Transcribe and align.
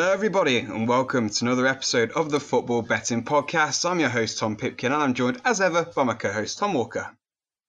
Hello, 0.00 0.14
everybody, 0.14 0.56
and 0.60 0.88
welcome 0.88 1.28
to 1.28 1.44
another 1.44 1.66
episode 1.66 2.10
of 2.12 2.30
the 2.30 2.40
Football 2.40 2.80
Betting 2.80 3.22
Podcast. 3.22 3.84
I'm 3.84 4.00
your 4.00 4.08
host, 4.08 4.38
Tom 4.38 4.56
Pipkin, 4.56 4.94
and 4.94 5.02
I'm 5.02 5.12
joined, 5.12 5.42
as 5.44 5.60
ever, 5.60 5.84
by 5.94 6.04
my 6.04 6.14
co 6.14 6.32
host, 6.32 6.58
Tom 6.58 6.72
Walker. 6.72 7.14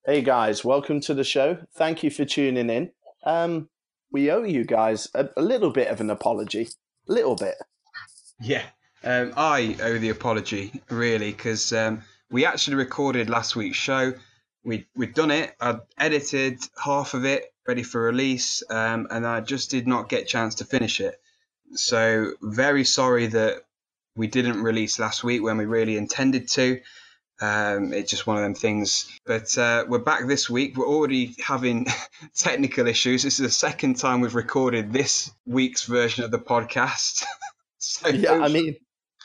Hey, 0.06 0.22
guys, 0.22 0.64
welcome 0.64 1.02
to 1.02 1.14
the 1.14 1.26
show. 1.26 1.58
Thank 1.76 2.04
you 2.04 2.10
for 2.10 2.24
tuning 2.24 2.70
in. 2.70 2.92
Um, 3.26 3.68
we 4.14 4.32
owe 4.32 4.44
you 4.44 4.64
guys 4.64 5.10
a, 5.14 5.28
a 5.36 5.42
little 5.42 5.72
bit 5.72 5.90
of 5.90 6.00
an 6.00 6.10
apology. 6.10 6.70
A 7.10 7.12
little 7.12 7.36
bit. 7.36 7.56
Yeah, 8.40 8.64
um, 9.04 9.34
I 9.36 9.76
owe 9.84 9.98
the 9.98 10.10
apology, 10.10 10.82
really, 10.90 11.32
because 11.32 11.74
um, 11.74 12.02
we 12.30 12.46
actually 12.46 12.78
recorded 12.78 13.30
last 13.30 13.58
week's 13.58 13.76
show. 13.76 14.14
We, 14.64 14.88
we'd 14.96 15.16
done 15.16 15.32
it, 15.32 15.54
I'd 15.60 15.82
edited 15.98 16.60
half 16.82 17.14
of 17.14 17.26
it, 17.26 17.44
ready 17.68 17.84
for 17.84 18.04
release, 18.04 18.64
um, 18.70 19.08
and 19.12 19.28
I 19.28 19.42
just 19.42 19.70
did 19.70 19.86
not 19.86 20.08
get 20.08 20.22
a 20.22 20.26
chance 20.26 20.56
to 20.56 20.66
finish 20.66 21.02
it. 21.02 21.21
So 21.76 22.34
very 22.42 22.84
sorry 22.84 23.28
that 23.28 23.64
we 24.16 24.28
didn't 24.28 24.62
release 24.62 25.00
last 25.00 25.24
week 25.24 25.42
when 25.42 25.58
we 25.58 25.66
really 25.66 25.98
intended 25.98 26.48
to. 26.50 26.82
Um, 27.42 27.92
it's 27.92 28.12
just 28.12 28.28
one 28.28 28.38
of 28.38 28.44
them 28.44 28.54
things. 28.54 29.10
But 29.26 29.58
uh, 29.58 29.86
we're 29.88 30.00
back 30.00 30.28
this 30.28 30.50
week. 30.50 30.78
We're 30.78 30.88
already 30.88 31.36
having 31.44 31.88
technical 32.36 32.88
issues. 32.88 33.24
This 33.24 33.40
is 33.40 33.46
the 33.46 33.52
second 33.52 33.96
time 33.96 34.22
we've 34.22 34.36
recorded 34.36 34.94
this 34.94 35.32
week's 35.48 35.86
version 35.86 36.24
of 36.24 36.30
the 36.30 36.40
podcast. 36.40 37.24
so 37.80 38.10
yeah, 38.10 38.34
I 38.34 38.48
mean, 38.48 38.76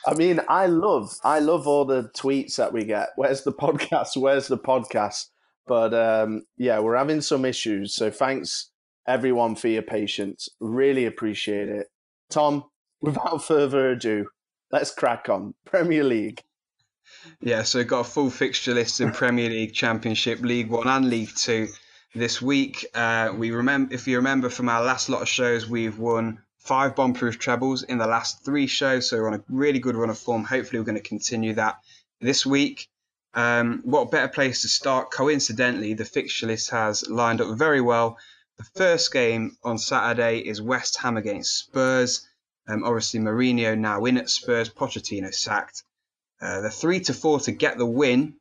I 0.07 0.15
mean, 0.15 0.41
I 0.49 0.65
love, 0.65 1.13
I 1.23 1.39
love 1.39 1.67
all 1.67 1.85
the 1.85 2.09
tweets 2.17 2.55
that 2.55 2.73
we 2.73 2.85
get. 2.85 3.09
Where's 3.17 3.43
the 3.43 3.53
podcast? 3.53 4.17
Where's 4.17 4.47
the 4.47 4.57
podcast? 4.57 5.27
But 5.67 5.93
um, 5.93 6.45
yeah, 6.57 6.79
we're 6.79 6.95
having 6.95 7.21
some 7.21 7.45
issues. 7.45 7.93
So 7.93 8.09
thanks 8.09 8.71
everyone 9.07 9.55
for 9.55 9.67
your 9.67 9.83
patience. 9.83 10.49
Really 10.59 11.05
appreciate 11.05 11.69
it. 11.69 11.87
Tom, 12.29 12.65
without 13.01 13.43
further 13.43 13.91
ado, 13.91 14.27
let's 14.71 14.93
crack 14.93 15.29
on. 15.29 15.53
Premier 15.65 16.03
League. 16.03 16.43
Yeah, 17.39 17.63
so 17.63 17.79
we've 17.79 17.87
got 17.87 18.01
a 18.01 18.03
full 18.03 18.29
fixture 18.29 18.73
list 18.73 18.99
in 18.99 19.11
Premier 19.11 19.49
League, 19.49 19.73
Championship, 19.73 20.41
League 20.41 20.69
One, 20.69 20.87
and 20.87 21.09
League 21.09 21.33
Two 21.35 21.67
this 22.13 22.41
week. 22.41 22.85
Uh, 22.93 23.33
we 23.35 23.51
remember, 23.51 23.93
if 23.93 24.07
you 24.07 24.17
remember 24.17 24.49
from 24.49 24.69
our 24.69 24.83
last 24.83 25.09
lot 25.09 25.21
of 25.21 25.29
shows, 25.29 25.69
we've 25.69 25.97
won 25.97 26.39
five 26.57 26.95
bomb-proof 26.95 27.39
trebles 27.39 27.83
in 27.83 27.97
the 27.97 28.07
last 28.07 28.43
three 28.43 28.67
shows, 28.67 29.09
so 29.09 29.17
we're 29.17 29.27
on 29.27 29.35
a 29.39 29.43
really 29.47 29.79
good 29.79 29.95
run 29.95 30.09
of 30.09 30.17
form. 30.17 30.43
Hopefully, 30.43 30.79
we're 30.79 30.85
going 30.85 30.95
to 31.01 31.01
continue 31.01 31.53
that 31.53 31.79
this 32.19 32.45
week. 32.45 32.89
Um, 33.33 33.81
what 33.83 34.11
better 34.11 34.27
place 34.27 34.63
to 34.63 34.67
start? 34.67 35.11
Coincidentally, 35.11 35.93
the 35.93 36.05
fixture 36.05 36.47
list 36.47 36.71
has 36.71 37.07
lined 37.07 37.39
up 37.39 37.55
very 37.57 37.81
well 37.81 38.17
the 38.57 38.65
first 38.75 39.13
game 39.13 39.55
on 39.63 39.77
Saturday 39.77 40.39
is 40.39 40.61
West 40.61 40.97
Ham 41.01 41.17
against 41.17 41.57
Spurs. 41.57 42.27
Um, 42.67 42.83
obviously, 42.83 43.19
Mourinho 43.19 43.77
now 43.77 44.03
in 44.05 44.17
at 44.17 44.29
Spurs, 44.29 44.69
Pochettino 44.69 45.33
sacked. 45.33 45.83
Uh, 46.41 46.61
the 46.61 46.69
three 46.69 46.99
to 47.01 47.13
four 47.13 47.39
to 47.41 47.51
get 47.51 47.77
the 47.77 47.85
win. 47.85 48.35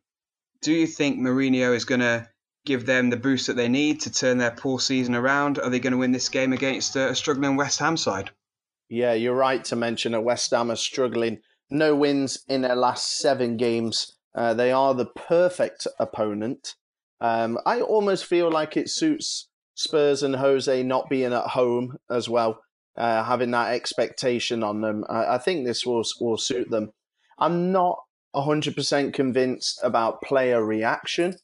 Do 0.63 0.73
you 0.73 0.87
think 0.87 1.19
Mourinho 1.19 1.75
is 1.75 1.85
going 1.85 2.01
to 2.01 2.29
give 2.65 2.87
them 2.87 3.11
the 3.11 3.17
boost 3.17 3.47
that 3.47 3.57
they 3.57 3.69
need 3.69 4.01
to 4.03 4.13
turn 4.13 4.39
their 4.39 4.51
poor 4.51 4.81
season 4.81 5.15
around? 5.15 5.59
Are 5.59 5.71
they 5.71 5.81
going 5.81 5.93
to 5.93 5.99
win 5.99 6.13
this 6.13 6.29
game 6.29 6.53
against 6.53 6.97
a 6.97 7.15
struggling 7.15 7.57
West 7.57 7.79
Ham 7.79 7.97
side? 7.97 8.31
Yeah, 8.89 9.13
you're 9.13 9.35
right 9.35 9.65
to 9.65 9.77
mention 9.77 10.13
that 10.13 10.23
West 10.23 10.51
Ham 10.51 10.71
are 10.71 10.77
struggling. 10.77 11.41
No 11.71 11.95
wins 11.95 12.45
in 12.49 12.63
their 12.63 12.77
last 12.77 13.19
seven 13.19 13.57
games. 13.57 14.17
Uh, 14.35 14.55
they 14.55 14.73
are 14.73 14.95
the 14.95 15.07
perfect 15.07 15.87
opponent. 15.99 16.75
Um, 17.21 17.59
I 17.67 17.81
almost 17.81 18.27
feel 18.27 18.51
like 18.51 18.77
it 18.77 18.91
suits 18.91 19.49
Spurs 19.77 20.23
and 20.23 20.35
Jose 20.35 20.83
not 20.83 21.09
being 21.09 21.35
at 21.35 21.49
home 21.49 21.97
as 22.11 22.29
well, 22.29 22.61
uh, 22.97 23.23
having 23.23 23.51
that 23.53 23.75
expectation 23.75 24.63
on 24.63 24.81
them. 24.81 25.05
I, 25.09 25.35
I 25.35 25.39
think 25.39 25.65
this 25.65 25.87
will 25.87 26.03
will 26.19 26.39
suit 26.39 26.71
them. 26.71 26.93
I'm 27.39 27.71
not 27.71 27.99
100% 28.35 29.13
convinced 29.13 29.79
about 29.83 30.23
player 30.23 30.65
reaction. 30.65 31.37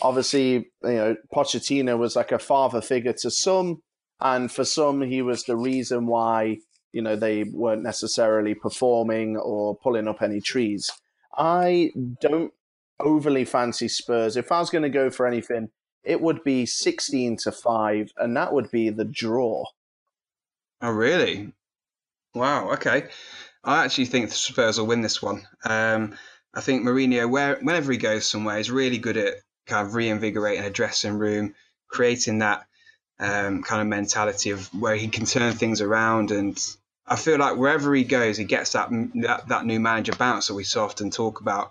Obviously, 0.00 0.52
you 0.52 0.66
know, 0.82 1.16
Pochettino 1.32 1.98
was 1.98 2.16
like 2.16 2.32
a 2.32 2.38
father 2.38 2.80
figure 2.80 3.12
to 3.12 3.30
some, 3.30 3.82
and 4.20 4.50
for 4.50 4.64
some, 4.64 5.02
he 5.02 5.20
was 5.20 5.44
the 5.44 5.56
reason 5.56 6.06
why 6.06 6.56
you 6.92 7.02
know 7.02 7.16
they 7.16 7.44
weren't 7.52 7.82
necessarily 7.82 8.54
performing 8.54 9.36
or 9.36 9.76
pulling 9.76 10.08
up 10.08 10.22
any 10.22 10.40
trees. 10.40 10.90
I 11.36 11.90
don't 12.20 12.52
overly 12.98 13.44
fancy 13.44 13.88
Spurs. 13.88 14.38
If 14.38 14.50
I 14.50 14.60
was 14.60 14.70
going 14.70 14.84
to 14.84 14.88
go 14.88 15.10
for 15.10 15.26
anything, 15.26 15.68
it 16.04 16.20
would 16.20 16.44
be 16.44 16.66
16 16.66 17.38
to 17.38 17.52
5, 17.52 18.12
and 18.16 18.36
that 18.36 18.52
would 18.52 18.70
be 18.70 18.90
the 18.90 19.04
draw. 19.04 19.64
Oh, 20.80 20.90
really? 20.90 21.52
Wow, 22.34 22.72
okay. 22.72 23.08
I 23.62 23.84
actually 23.84 24.06
think 24.06 24.28
the 24.28 24.34
Spurs 24.34 24.78
will 24.78 24.86
win 24.86 25.00
this 25.00 25.22
one. 25.22 25.46
Um, 25.64 26.16
I 26.52 26.60
think 26.60 26.84
Mourinho, 26.84 27.30
where, 27.30 27.56
whenever 27.56 27.90
he 27.90 27.98
goes 27.98 28.28
somewhere, 28.28 28.58
is 28.58 28.70
really 28.70 28.98
good 28.98 29.16
at 29.16 29.34
kind 29.66 29.86
of 29.86 29.94
reinvigorating 29.94 30.64
a 30.64 30.70
dressing 30.70 31.14
room, 31.14 31.54
creating 31.88 32.40
that 32.40 32.66
um, 33.18 33.62
kind 33.62 33.80
of 33.80 33.86
mentality 33.88 34.50
of 34.50 34.66
where 34.74 34.96
he 34.96 35.08
can 35.08 35.24
turn 35.24 35.54
things 35.54 35.80
around. 35.80 36.30
And 36.30 36.58
I 37.06 37.16
feel 37.16 37.38
like 37.38 37.56
wherever 37.56 37.94
he 37.94 38.04
goes, 38.04 38.36
he 38.36 38.44
gets 38.44 38.72
that 38.72 38.90
that, 39.22 39.48
that 39.48 39.66
new 39.66 39.80
manager 39.80 40.12
bounce 40.12 40.48
that 40.48 40.54
we 40.54 40.64
so 40.64 40.84
often 40.84 41.10
talk 41.10 41.40
about. 41.40 41.70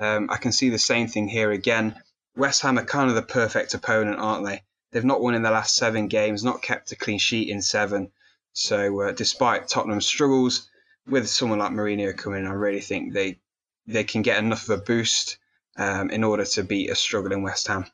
Um, 0.00 0.30
I 0.30 0.36
can 0.38 0.52
see 0.52 0.70
the 0.70 0.78
same 0.78 1.06
thing 1.06 1.28
here 1.28 1.50
again. 1.50 1.94
West 2.36 2.62
Ham 2.62 2.78
are 2.78 2.84
kind 2.84 3.08
of 3.08 3.16
the 3.16 3.22
perfect 3.22 3.74
opponent, 3.74 4.18
aren't 4.18 4.46
they? 4.46 4.62
They've 4.90 5.04
not 5.04 5.20
won 5.20 5.34
in 5.34 5.42
the 5.42 5.50
last 5.50 5.74
seven 5.74 6.08
games, 6.08 6.44
not 6.44 6.62
kept 6.62 6.92
a 6.92 6.96
clean 6.96 7.18
sheet 7.18 7.48
in 7.48 7.62
seven. 7.62 8.12
So, 8.52 9.02
uh, 9.02 9.12
despite 9.12 9.68
Tottenham's 9.68 10.06
struggles, 10.06 10.68
with 11.06 11.28
someone 11.28 11.58
like 11.58 11.72
Mourinho 11.72 12.16
coming 12.16 12.46
I 12.46 12.52
really 12.52 12.80
think 12.80 13.12
they 13.12 13.38
they 13.86 14.04
can 14.04 14.22
get 14.22 14.38
enough 14.38 14.68
of 14.68 14.78
a 14.78 14.82
boost 14.82 15.36
um, 15.76 16.10
in 16.10 16.24
order 16.24 16.44
to 16.44 16.64
beat 16.64 16.90
a 16.90 16.94
struggling 16.94 17.42
West 17.42 17.66
Ham. 17.66 17.84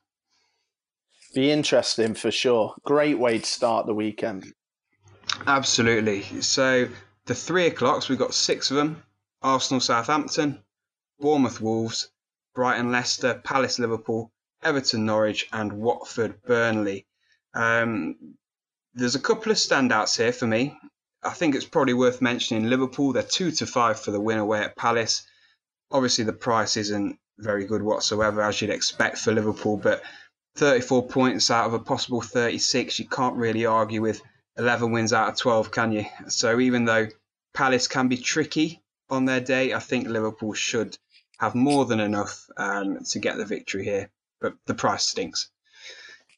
Be 1.34 1.50
interesting 1.50 2.14
for 2.14 2.30
sure. 2.30 2.74
Great 2.84 3.18
way 3.18 3.38
to 3.38 3.46
start 3.46 3.86
the 3.86 3.94
weekend. 3.94 4.52
Absolutely. 5.46 6.22
So 6.42 6.88
the 7.26 7.34
three 7.34 7.66
o'clocks, 7.66 8.08
we've 8.08 8.18
got 8.18 8.34
six 8.34 8.70
of 8.70 8.76
them: 8.76 9.02
Arsenal, 9.42 9.80
Southampton, 9.80 10.62
Bournemouth, 11.18 11.60
Wolves, 11.60 12.08
Brighton, 12.54 12.92
Leicester, 12.92 13.40
Palace, 13.44 13.78
Liverpool, 13.78 14.32
Everton, 14.62 15.06
Norwich, 15.06 15.48
and 15.52 15.72
Watford, 15.72 16.42
Burnley. 16.42 17.06
Um, 17.54 18.36
there's 18.94 19.14
a 19.14 19.20
couple 19.20 19.52
of 19.52 19.58
standouts 19.58 20.16
here 20.16 20.32
for 20.32 20.46
me. 20.46 20.76
I 21.22 21.30
think 21.30 21.54
it's 21.54 21.64
probably 21.64 21.94
worth 21.94 22.22
mentioning 22.22 22.68
Liverpool. 22.68 23.12
They're 23.12 23.22
two 23.22 23.50
to 23.52 23.66
five 23.66 24.00
for 24.00 24.10
the 24.10 24.20
win 24.20 24.38
away 24.38 24.60
at 24.60 24.76
Palace. 24.76 25.26
Obviously, 25.90 26.24
the 26.24 26.32
price 26.32 26.76
isn't 26.76 27.18
very 27.38 27.64
good 27.64 27.82
whatsoever, 27.82 28.42
as 28.42 28.60
you'd 28.60 28.70
expect 28.70 29.18
for 29.18 29.32
Liverpool, 29.32 29.76
but 29.76 30.02
34 30.56 31.08
points 31.08 31.50
out 31.50 31.66
of 31.66 31.74
a 31.74 31.78
possible 31.78 32.20
36, 32.20 32.98
you 32.98 33.08
can't 33.08 33.36
really 33.36 33.66
argue 33.66 34.02
with 34.02 34.20
11 34.56 34.92
wins 34.92 35.12
out 35.12 35.28
of 35.28 35.36
12, 35.36 35.70
can 35.70 35.92
you? 35.92 36.04
So 36.28 36.60
even 36.60 36.84
though 36.84 37.08
Palace 37.54 37.88
can 37.88 38.08
be 38.08 38.16
tricky 38.16 38.82
on 39.08 39.24
their 39.24 39.40
day, 39.40 39.72
I 39.72 39.78
think 39.78 40.08
Liverpool 40.08 40.52
should 40.52 40.98
have 41.40 41.54
more 41.54 41.86
than 41.86 42.00
enough 42.00 42.46
um, 42.58 42.98
to 43.02 43.18
get 43.18 43.38
the 43.38 43.46
victory 43.46 43.82
here. 43.82 44.10
But 44.40 44.54
the 44.66 44.74
price 44.74 45.04
stinks. 45.04 45.50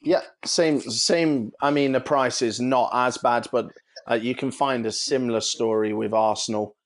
Yeah, 0.01 0.23
same, 0.45 0.81
same. 0.81 1.53
I 1.61 1.71
mean, 1.71 1.93
the 1.93 2.01
price 2.01 2.41
is 2.41 2.61
not 2.61 2.91
as 2.93 3.19
bad, 3.19 3.49
but 3.53 3.71
uh, 4.11 4.15
you 4.15 4.35
can 4.35 4.51
find 4.51 4.87
a 4.87 4.93
similar 4.93 5.41
story 5.41 5.93
with 5.93 6.13
Arsenal. 6.13 6.77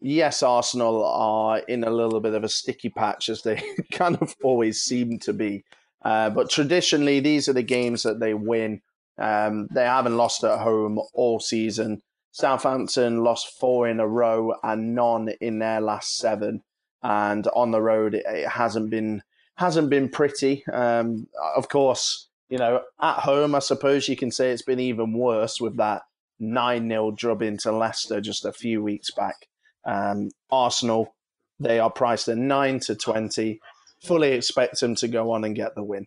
Yes, 0.00 0.42
Arsenal 0.42 1.04
are 1.04 1.58
in 1.60 1.84
a 1.84 1.90
little 1.90 2.20
bit 2.20 2.34
of 2.34 2.44
a 2.44 2.48
sticky 2.48 2.90
patch 2.90 3.28
as 3.28 3.42
they 3.42 3.62
kind 3.92 4.18
of 4.20 4.34
always 4.42 4.82
seem 4.82 5.18
to 5.20 5.32
be. 5.32 5.64
Uh, 6.02 6.30
but 6.30 6.50
traditionally, 6.50 7.20
these 7.20 7.48
are 7.48 7.54
the 7.54 7.62
games 7.62 8.02
that 8.02 8.20
they 8.20 8.34
win. 8.34 8.80
Um, 9.18 9.68
they 9.70 9.84
haven't 9.84 10.16
lost 10.16 10.44
at 10.44 10.60
home 10.60 11.00
all 11.14 11.40
season. 11.40 12.02
Southampton 12.32 13.24
lost 13.24 13.58
four 13.58 13.88
in 13.88 14.00
a 14.00 14.06
row 14.06 14.54
and 14.62 14.94
none 14.94 15.30
in 15.40 15.58
their 15.58 15.80
last 15.80 16.16
seven 16.16 16.62
and 17.02 17.46
on 17.48 17.70
the 17.70 17.80
road 17.80 18.14
it, 18.14 18.24
it 18.26 18.48
hasn't 18.48 18.90
been 18.90 19.22
hasn't 19.56 19.88
been 19.90 20.08
pretty. 20.08 20.64
Um, 20.66 21.28
of 21.56 21.68
course, 21.68 22.28
you 22.48 22.58
know 22.58 22.82
at 23.00 23.20
home 23.20 23.54
I 23.54 23.60
suppose 23.60 24.08
you 24.08 24.16
can 24.16 24.30
say 24.30 24.50
it's 24.50 24.62
been 24.62 24.80
even 24.80 25.12
worse 25.12 25.60
with 25.60 25.76
that 25.78 26.02
nine 26.38 26.88
0 26.88 27.12
drub 27.12 27.42
into 27.42 27.72
Leicester 27.72 28.20
just 28.20 28.44
a 28.44 28.52
few 28.52 28.82
weeks 28.82 29.10
back. 29.10 29.48
Um, 29.84 30.30
Arsenal 30.50 31.14
they 31.58 31.78
are 31.78 31.90
priced 31.90 32.28
at 32.28 32.36
nine 32.36 32.80
to 32.80 32.94
twenty. 32.94 33.60
Fully 34.04 34.32
expect 34.32 34.80
them 34.80 34.94
to 34.96 35.08
go 35.08 35.30
on 35.30 35.44
and 35.44 35.56
get 35.56 35.74
the 35.74 35.82
win. 35.82 36.06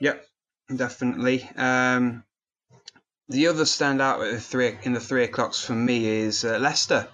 Yep, 0.00 0.24
definitely. 0.74 1.48
Um, 1.56 2.24
the 3.28 3.48
other 3.48 3.64
standout 3.64 4.26
in 4.26 4.34
the 4.34 4.40
three 4.40 4.78
in 4.82 4.92
the 4.94 5.00
three 5.00 5.24
o'clocks 5.24 5.64
for 5.64 5.74
me 5.74 6.06
is 6.06 6.44
uh, 6.44 6.58
Leicester. 6.58 7.08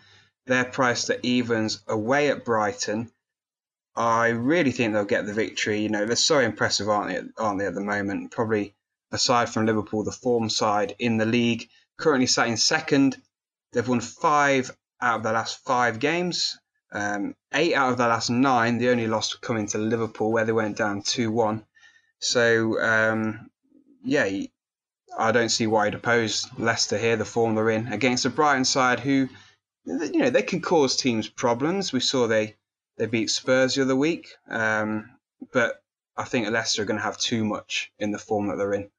They're 0.49 0.65
priced 0.65 1.11
at 1.11 1.25
evens 1.25 1.83
away 1.87 2.31
at 2.31 2.45
Brighton. 2.45 3.13
I 3.95 4.29
really 4.29 4.73
think 4.73 4.93
they'll 4.93 5.05
get 5.05 5.27
the 5.27 5.35
victory. 5.35 5.81
You 5.81 5.91
know, 5.91 6.07
they're 6.07 6.17
so 6.17 6.39
impressive, 6.39 6.89
aren't 6.89 7.11
they? 7.11 7.43
Aren't 7.43 7.59
they 7.59 7.67
at 7.67 7.75
the 7.75 7.81
moment? 7.81 8.31
Probably 8.31 8.75
aside 9.13 9.51
from 9.51 9.67
Liverpool, 9.67 10.05
the 10.05 10.13
form 10.13 10.49
side 10.49 10.95
in 10.99 11.19
the 11.19 11.27
league. 11.27 11.69
Currently 11.99 12.27
sat 12.27 12.49
in 12.49 12.57
second. 12.57 13.21
They've 13.73 13.87
won 13.87 14.01
five 14.01 14.75
out 15.01 15.19
of 15.19 15.23
their 15.23 15.35
last 15.35 15.63
five 15.65 15.99
games. 15.99 16.59
Um, 16.93 17.35
eight 17.53 17.75
out 17.75 17.93
of 17.93 17.99
their 17.99 18.09
last 18.09 18.31
nine, 18.31 18.79
the 18.79 18.89
only 18.89 19.07
loss 19.07 19.35
coming 19.35 19.67
to 19.69 19.79
Liverpool, 19.79 20.33
where 20.33 20.47
they 20.47 20.53
went 20.53 20.79
down 20.79 21.03
2 21.03 21.31
1. 21.31 21.63
So, 22.21 22.81
um, 22.81 23.51
yeah, 24.03 24.47
I 25.19 25.33
don't 25.33 25.51
see 25.51 25.67
why 25.67 25.87
he'd 25.87 25.95
oppose 25.95 26.49
Leicester 26.57 26.97
here, 26.97 27.17
the 27.17 27.27
form 27.27 27.55
they're 27.55 27.71
in, 27.71 27.93
against 27.93 28.25
a 28.25 28.31
Brighton 28.31 28.65
side 28.65 29.01
who, 29.01 29.29
you 29.89 30.21
know, 30.21 30.31
they 30.31 30.43
can 30.43 30.61
cause 30.61 30.97
teams 30.97 31.29
problems. 31.29 31.93
We 31.93 32.01
saw 32.01 32.27
they, 32.27 32.57
they 32.97 33.07
beat 33.07 33.31
Spurs 33.31 33.75
the 33.75 33.83
other 33.83 33.97
week, 33.97 34.29
um, 34.49 35.11
but 35.53 35.83
I 36.17 36.25
think 36.25 36.49
Leicester 36.49 36.83
are 36.83 36.85
going 36.85 36.99
to 36.99 37.05
have 37.05 37.19
too 37.19 37.45
much 37.45 37.93
in 37.99 38.11
the 38.11 38.19
form 38.19 38.49
that 38.49 38.57
they're 38.57 38.75
in. 38.75 38.91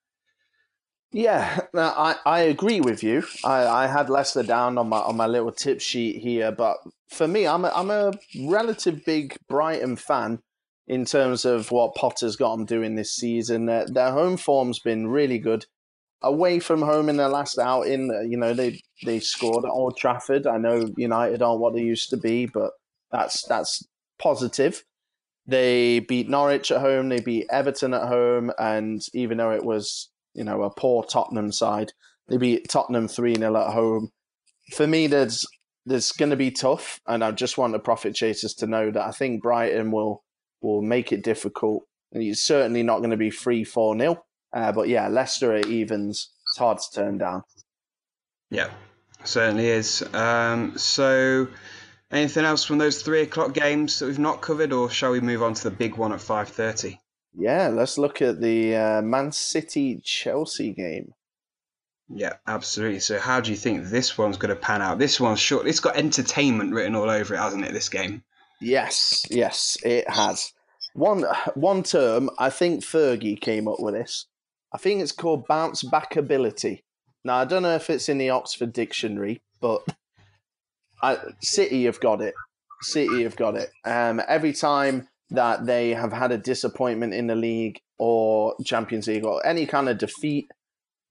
Yeah, 1.12 1.62
I, 1.74 2.16
I 2.26 2.40
agree 2.42 2.82
with 2.82 3.04
you. 3.04 3.24
I, 3.44 3.66
I 3.66 3.88
had 3.88 4.10
Leicester 4.10 4.44
down 4.44 4.78
on 4.78 4.90
my 4.90 5.00
on 5.00 5.18
my 5.18 5.26
little 5.26 5.52
tip 5.52 5.82
sheet 5.82 6.22
here, 6.22 6.52
but 6.52 6.78
for 7.10 7.28
me, 7.28 7.48
I'm 7.48 7.66
a, 7.66 7.72
I'm 7.76 7.90
a 7.90 8.14
relative 8.46 9.04
big 9.06 9.36
Brighton 9.48 9.96
fan 9.96 10.40
in 10.88 11.06
terms 11.06 11.46
of 11.46 11.72
what 11.72 11.96
Potter's 11.96 12.36
got 12.36 12.56
them 12.56 12.66
doing 12.66 12.96
this 12.96 13.14
season. 13.14 13.66
Their, 13.66 13.88
their 13.88 14.12
home 14.12 14.38
form's 14.38 14.80
been 14.80 15.08
really 15.08 15.40
good. 15.40 15.66
Away 16.22 16.60
from 16.60 16.82
home 16.82 17.08
in 17.08 17.18
their 17.18 17.30
last 17.30 17.58
outing, 17.58 18.12
uh, 18.14 18.22
you 18.22 18.38
know 18.38 18.54
they 18.54 18.82
they 19.06 19.20
scored 19.20 19.64
at 19.64 19.72
Old 19.72 19.98
Trafford. 19.98 20.48
I 20.48 20.58
know 20.58 20.90
United 20.98 21.42
aren't 21.42 21.62
what 21.62 21.74
they 21.74 21.82
used 21.82 22.10
to 22.10 22.18
be, 22.18 22.46
but 22.46 22.72
that's 23.12 23.48
that's 23.48 23.88
positive. 24.18 24.84
They 25.48 26.00
beat 26.00 26.30
Norwich 26.30 26.72
at 26.72 26.82
home. 26.82 27.10
They 27.10 27.22
beat 27.22 27.48
Everton 27.50 27.94
at 27.94 28.08
home, 28.08 28.52
and 28.60 29.02
even 29.14 29.38
though 29.38 29.52
it 29.52 29.64
was 29.64 30.10
you 30.34 30.44
know, 30.44 30.64
a 30.64 30.70
poor 30.70 31.04
Tottenham 31.04 31.52
side. 31.52 31.92
They 32.28 32.38
beat 32.38 32.70
Tottenham 32.70 33.08
3 33.08 33.36
0 33.36 33.58
at 33.58 33.74
home. 33.74 34.10
For 34.74 34.88
me, 34.88 35.08
there's 35.08 35.46
there's 35.86 36.12
going 36.12 36.30
to 36.30 36.38
be 36.38 36.52
tough, 36.52 37.00
and 37.08 37.24
I 37.24 37.32
just 37.32 37.58
want 37.58 37.74
the 37.74 37.80
profit 37.80 38.16
chasers 38.16 38.54
to 38.56 38.68
know 38.68 38.92
that 38.92 39.06
I 39.06 39.12
think 39.12 39.42
Brighton 39.42 39.92
will 39.92 40.24
will 40.62 40.82
make 40.82 41.12
it 41.12 41.24
difficult. 41.24 41.84
And 42.12 42.24
he's 42.24 42.42
certainly 42.42 42.84
not 42.84 43.00
going 43.00 43.12
to 43.12 43.18
be 43.18 43.32
3 43.32 43.64
4 43.64 43.98
0. 43.98 44.24
Uh, 44.52 44.72
but 44.72 44.88
yeah, 44.88 45.08
Leicester 45.08 45.56
at 45.56 45.68
evens, 45.68 46.30
it's 46.48 46.58
hard 46.58 46.80
to 46.80 46.92
turn 46.94 47.18
down. 47.18 47.44
Yeah, 48.50 48.70
certainly 49.24 49.68
is. 49.68 50.02
Um, 50.14 50.78
so, 50.78 51.48
anything 52.12 52.46
else 52.46 52.64
from 52.64 52.80
those 52.80 53.02
three 53.02 53.22
o'clock 53.22 53.54
games 53.54 54.00
that 54.00 54.08
we've 54.08 54.20
not 54.20 54.42
covered, 54.42 54.74
or 54.74 54.90
shall 54.90 55.12
we 55.12 55.22
move 55.22 55.44
on 55.44 55.54
to 55.54 55.64
the 55.64 55.76
big 55.76 55.96
one 55.96 56.14
at 56.14 56.20
5.30? 56.20 56.98
Yeah, 57.36 57.68
let's 57.68 57.98
look 57.98 58.22
at 58.22 58.42
the 58.42 58.76
uh, 58.76 59.02
Man 59.02 59.32
City 59.32 60.02
Chelsea 60.04 60.74
game. 60.74 61.14
Yeah, 62.12 62.34
absolutely. 62.48 63.02
So, 63.02 63.20
how 63.20 63.40
do 63.40 63.52
you 63.52 63.58
think 63.58 63.86
this 63.86 64.18
one's 64.18 64.38
going 64.38 64.50
to 64.50 64.60
pan 64.60 64.82
out? 64.82 64.98
This 64.98 65.20
one's 65.20 65.40
short. 65.40 65.68
It's 65.68 65.80
got 65.80 65.96
entertainment 65.96 66.74
written 66.74 66.96
all 66.96 67.10
over 67.10 67.36
it, 67.36 67.38
hasn't 67.38 67.66
it? 67.66 67.74
This 67.74 67.90
game. 67.90 68.24
Yes, 68.60 69.26
yes, 69.30 69.78
it 69.84 70.10
has. 70.10 70.52
One 70.94 71.24
one 71.54 71.84
term, 71.84 72.32
I 72.40 72.50
think 72.50 72.84
Fergie 72.84 73.40
came 73.40 73.68
up 73.68 73.80
with 73.80 73.94
this. 73.94 74.26
I 74.74 74.78
think 74.78 75.02
it's 75.02 75.12
called 75.12 75.48
bounce 75.48 75.84
back 75.84 76.16
ability. 76.16 76.84
Now, 77.24 77.38
I 77.38 77.46
don't 77.46 77.64
know 77.64 77.76
if 77.76 77.90
it's 77.90 78.10
in 78.10 78.18
the 78.18 78.30
Oxford 78.30 78.72
Dictionary, 78.72 79.42
but 79.60 79.82
I, 81.02 81.18
City 81.42 81.86
have 81.86 82.00
got 82.00 82.22
it. 82.22 82.34
City 82.82 83.24
have 83.24 83.36
got 83.36 83.56
it. 83.56 83.72
Um, 83.84 84.22
every 84.28 84.54
time 84.54 85.08
that 85.32 85.66
they 85.66 85.94
have 85.94 86.14
had 86.14 86.32
a 86.32 86.38
disappointment 86.38 87.14
in 87.14 87.28
the 87.28 87.36
league 87.36 87.80
or 87.98 88.56
Champions 88.64 89.08
League 89.08 89.26
or 89.26 89.46
any 89.46 89.66
kind 89.66 89.90
of 89.90 89.98
defeat, 89.98 90.48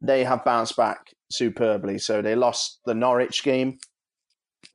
they 0.00 0.24
have 0.24 0.44
bounced 0.44 0.76
back 0.76 1.12
superbly. 1.30 1.98
So 1.98 2.22
they 2.22 2.34
lost 2.34 2.80
the 2.86 2.94
Norwich 2.94 3.42
game. 3.42 3.78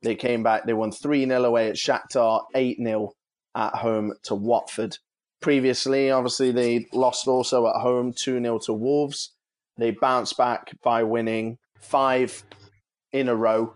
They 0.02 0.14
came 0.14 0.42
back, 0.42 0.66
they 0.66 0.72
won 0.72 0.92
3 0.92 1.26
0 1.26 1.44
away 1.44 1.68
at 1.68 1.76
Shakhtar, 1.76 2.44
8 2.54 2.78
0 2.78 3.12
at 3.54 3.74
home 3.74 4.14
to 4.24 4.34
Watford. 4.34 4.98
Previously, 5.44 6.10
obviously, 6.10 6.52
they 6.52 6.86
lost 6.94 7.28
also 7.28 7.66
at 7.66 7.74
home 7.74 8.14
2 8.14 8.40
0 8.40 8.60
to 8.60 8.72
Wolves. 8.72 9.34
They 9.76 9.90
bounced 9.90 10.38
back 10.38 10.70
by 10.82 11.02
winning 11.02 11.58
five 11.78 12.42
in 13.12 13.28
a 13.28 13.34
row. 13.34 13.74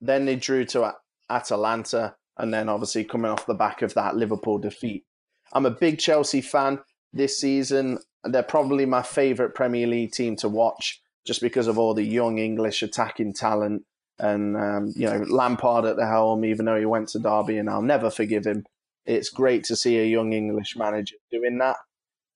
Then 0.00 0.24
they 0.24 0.34
drew 0.34 0.64
to 0.64 0.92
Atalanta 1.30 2.16
and 2.36 2.52
then 2.52 2.68
obviously 2.68 3.04
coming 3.04 3.30
off 3.30 3.46
the 3.46 3.54
back 3.54 3.80
of 3.80 3.94
that 3.94 4.16
Liverpool 4.16 4.58
defeat. 4.58 5.04
I'm 5.52 5.66
a 5.66 5.70
big 5.70 6.00
Chelsea 6.00 6.40
fan 6.40 6.80
this 7.12 7.38
season. 7.38 8.00
They're 8.24 8.42
probably 8.42 8.84
my 8.84 9.02
favourite 9.02 9.54
Premier 9.54 9.86
League 9.86 10.10
team 10.10 10.34
to 10.38 10.48
watch 10.48 11.00
just 11.24 11.40
because 11.40 11.68
of 11.68 11.78
all 11.78 11.94
the 11.94 12.02
young 12.02 12.38
English 12.38 12.82
attacking 12.82 13.34
talent 13.34 13.84
and 14.18 14.56
um, 14.56 14.92
you 14.96 15.08
know 15.08 15.24
Lampard 15.28 15.84
at 15.84 15.94
the 15.94 16.08
helm, 16.08 16.44
even 16.44 16.66
though 16.66 16.76
he 16.76 16.86
went 16.86 17.10
to 17.10 17.20
Derby, 17.20 17.58
and 17.58 17.70
I'll 17.70 17.82
never 17.82 18.10
forgive 18.10 18.44
him. 18.44 18.64
It's 19.06 19.28
great 19.28 19.64
to 19.64 19.76
see 19.76 19.98
a 19.98 20.04
young 20.04 20.32
English 20.32 20.76
manager 20.76 21.16
doing 21.30 21.58
that. 21.58 21.76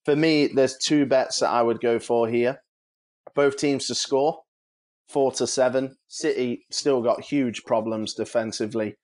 For 0.05 0.17
me, 0.17 0.47
there's 0.49 0.77
two 0.77 1.07
bets 1.07 1.41
that 1.41 1.51
I 1.51 1.63
would 1.63 1.81
go 1.81 1.99
for 1.99 2.29
here. 2.29 2.63
Both 3.35 3.57
teams 3.57 3.87
to 3.87 3.95
score, 3.95 4.43
four 5.09 5.33
to 5.33 5.47
seven. 5.47 5.97
City 6.09 6.67
still 6.71 7.03
got 7.03 7.23
huge 7.25 7.65
problems 7.65 8.15
defensively. 8.15 8.97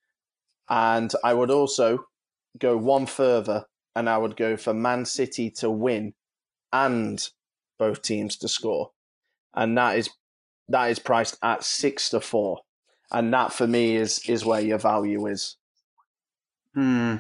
And 0.69 1.13
I 1.23 1.35
would 1.35 1.51
also 1.51 2.07
go 2.59 2.77
one 2.77 3.07
further 3.07 3.65
and 3.95 4.09
I 4.09 4.19
would 4.19 4.37
go 4.37 4.57
for 4.57 4.75
Man 4.75 5.05
City 5.05 5.51
to 5.59 5.71
win 5.71 6.15
and 6.73 7.27
both 7.79 8.03
teams 8.03 8.37
to 8.39 8.49
score. 8.49 8.91
And 9.55 9.77
that 9.79 9.99
is 9.99 10.11
that 10.69 10.87
is 10.87 10.99
priced 10.99 11.37
at 11.43 11.65
six 11.65 12.09
to 12.11 12.21
four. 12.21 12.61
And 13.13 13.33
that 13.33 13.53
for 13.53 13.67
me 13.67 13.97
is 13.97 14.21
is 14.29 14.45
where 14.45 14.61
your 14.61 14.79
value 14.79 15.27
is. 15.27 15.57
Hmm. 16.75 17.17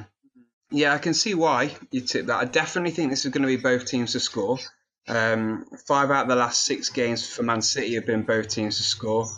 Yeah, 0.75 0.93
I 0.93 0.99
can 0.99 1.15
see 1.15 1.35
why 1.35 1.77
you 1.93 2.01
tip 2.01 2.27
that. 2.27 2.41
I 2.41 2.47
definitely 2.47 2.91
think 2.91 3.11
this 3.11 3.25
is 3.25 3.31
going 3.31 3.43
to 3.43 3.47
be 3.47 3.63
both 3.63 3.87
teams 3.87 4.11
to 4.13 4.19
score. 4.19 4.59
Um, 5.07 5.67
five 5.87 6.11
out 6.11 6.23
of 6.23 6.29
the 6.29 6.35
last 6.35 6.65
six 6.65 6.89
games 6.89 7.25
for 7.25 7.45
Man 7.45 7.63
City 7.63 7.95
have 7.95 8.07
been 8.07 8.25
both 8.25 8.49
teams 8.49 8.79
to 8.79 8.83
score. 8.83 9.29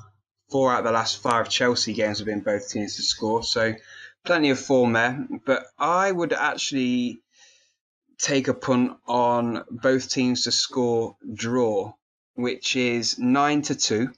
Four 0.50 0.72
out 0.72 0.78
of 0.78 0.84
the 0.86 0.92
last 0.92 1.20
five 1.20 1.50
Chelsea 1.50 1.92
games 1.92 2.20
have 2.20 2.26
been 2.26 2.40
both 2.40 2.70
teams 2.70 2.96
to 2.96 3.02
score. 3.02 3.42
So 3.42 3.74
plenty 4.24 4.48
of 4.48 4.58
form 4.58 4.94
there. 4.94 5.26
But 5.44 5.66
I 5.78 6.10
would 6.10 6.32
actually 6.32 7.20
take 8.18 8.48
a 8.48 8.54
punt 8.54 8.96
on 9.06 9.62
both 9.70 10.08
teams 10.08 10.44
to 10.44 10.52
score 10.52 11.18
draw, 11.34 11.92
which 12.34 12.76
is 12.76 13.18
nine 13.18 13.60
to 13.60 13.74
two. 13.74 14.08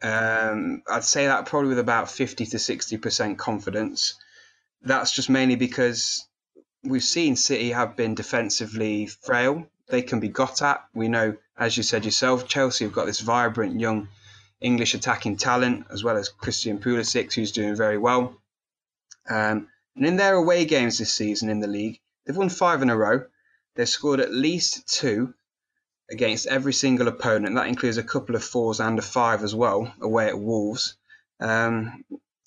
Um, 0.00 0.82
I'd 0.90 1.04
say 1.04 1.26
that 1.26 1.44
probably 1.44 1.68
with 1.68 1.80
about 1.80 2.10
50 2.10 2.46
to 2.46 2.56
60% 2.56 3.36
confidence. 3.36 4.14
That's 4.80 5.12
just 5.12 5.28
mainly 5.28 5.56
because 5.56 6.26
we've 6.86 7.02
seen 7.02 7.36
City 7.36 7.70
have 7.70 7.96
been 7.96 8.14
defensively 8.14 9.06
frail. 9.06 9.66
They 9.88 10.02
can 10.02 10.20
be 10.20 10.28
got 10.28 10.62
at. 10.62 10.84
We 10.94 11.08
know, 11.08 11.36
as 11.56 11.76
you 11.76 11.82
said 11.82 12.04
yourself, 12.04 12.48
Chelsea 12.48 12.84
have 12.84 12.92
got 12.92 13.06
this 13.06 13.20
vibrant 13.20 13.80
young 13.80 14.08
English 14.60 14.94
attacking 14.94 15.36
talent, 15.36 15.86
as 15.90 16.02
well 16.02 16.16
as 16.16 16.28
Christian 16.28 16.78
Pulisic, 16.78 17.32
who's 17.34 17.52
doing 17.52 17.76
very 17.76 17.98
well. 17.98 18.40
Um, 19.28 19.68
and 19.94 20.06
in 20.06 20.16
their 20.16 20.34
away 20.34 20.64
games 20.64 20.98
this 20.98 21.14
season 21.14 21.48
in 21.48 21.60
the 21.60 21.66
league, 21.66 22.00
they've 22.24 22.36
won 22.36 22.48
five 22.48 22.82
in 22.82 22.90
a 22.90 22.96
row. 22.96 23.24
They've 23.74 23.88
scored 23.88 24.20
at 24.20 24.32
least 24.32 24.88
two 24.88 25.34
against 26.10 26.46
every 26.46 26.72
single 26.72 27.08
opponent. 27.08 27.54
That 27.54 27.68
includes 27.68 27.98
a 27.98 28.02
couple 28.02 28.36
of 28.36 28.44
fours 28.44 28.80
and 28.80 28.98
a 28.98 29.02
five 29.02 29.42
as 29.42 29.54
well 29.54 29.92
away 30.00 30.28
at 30.28 30.38
Wolves. 30.38 30.96
Um, 31.40 32.04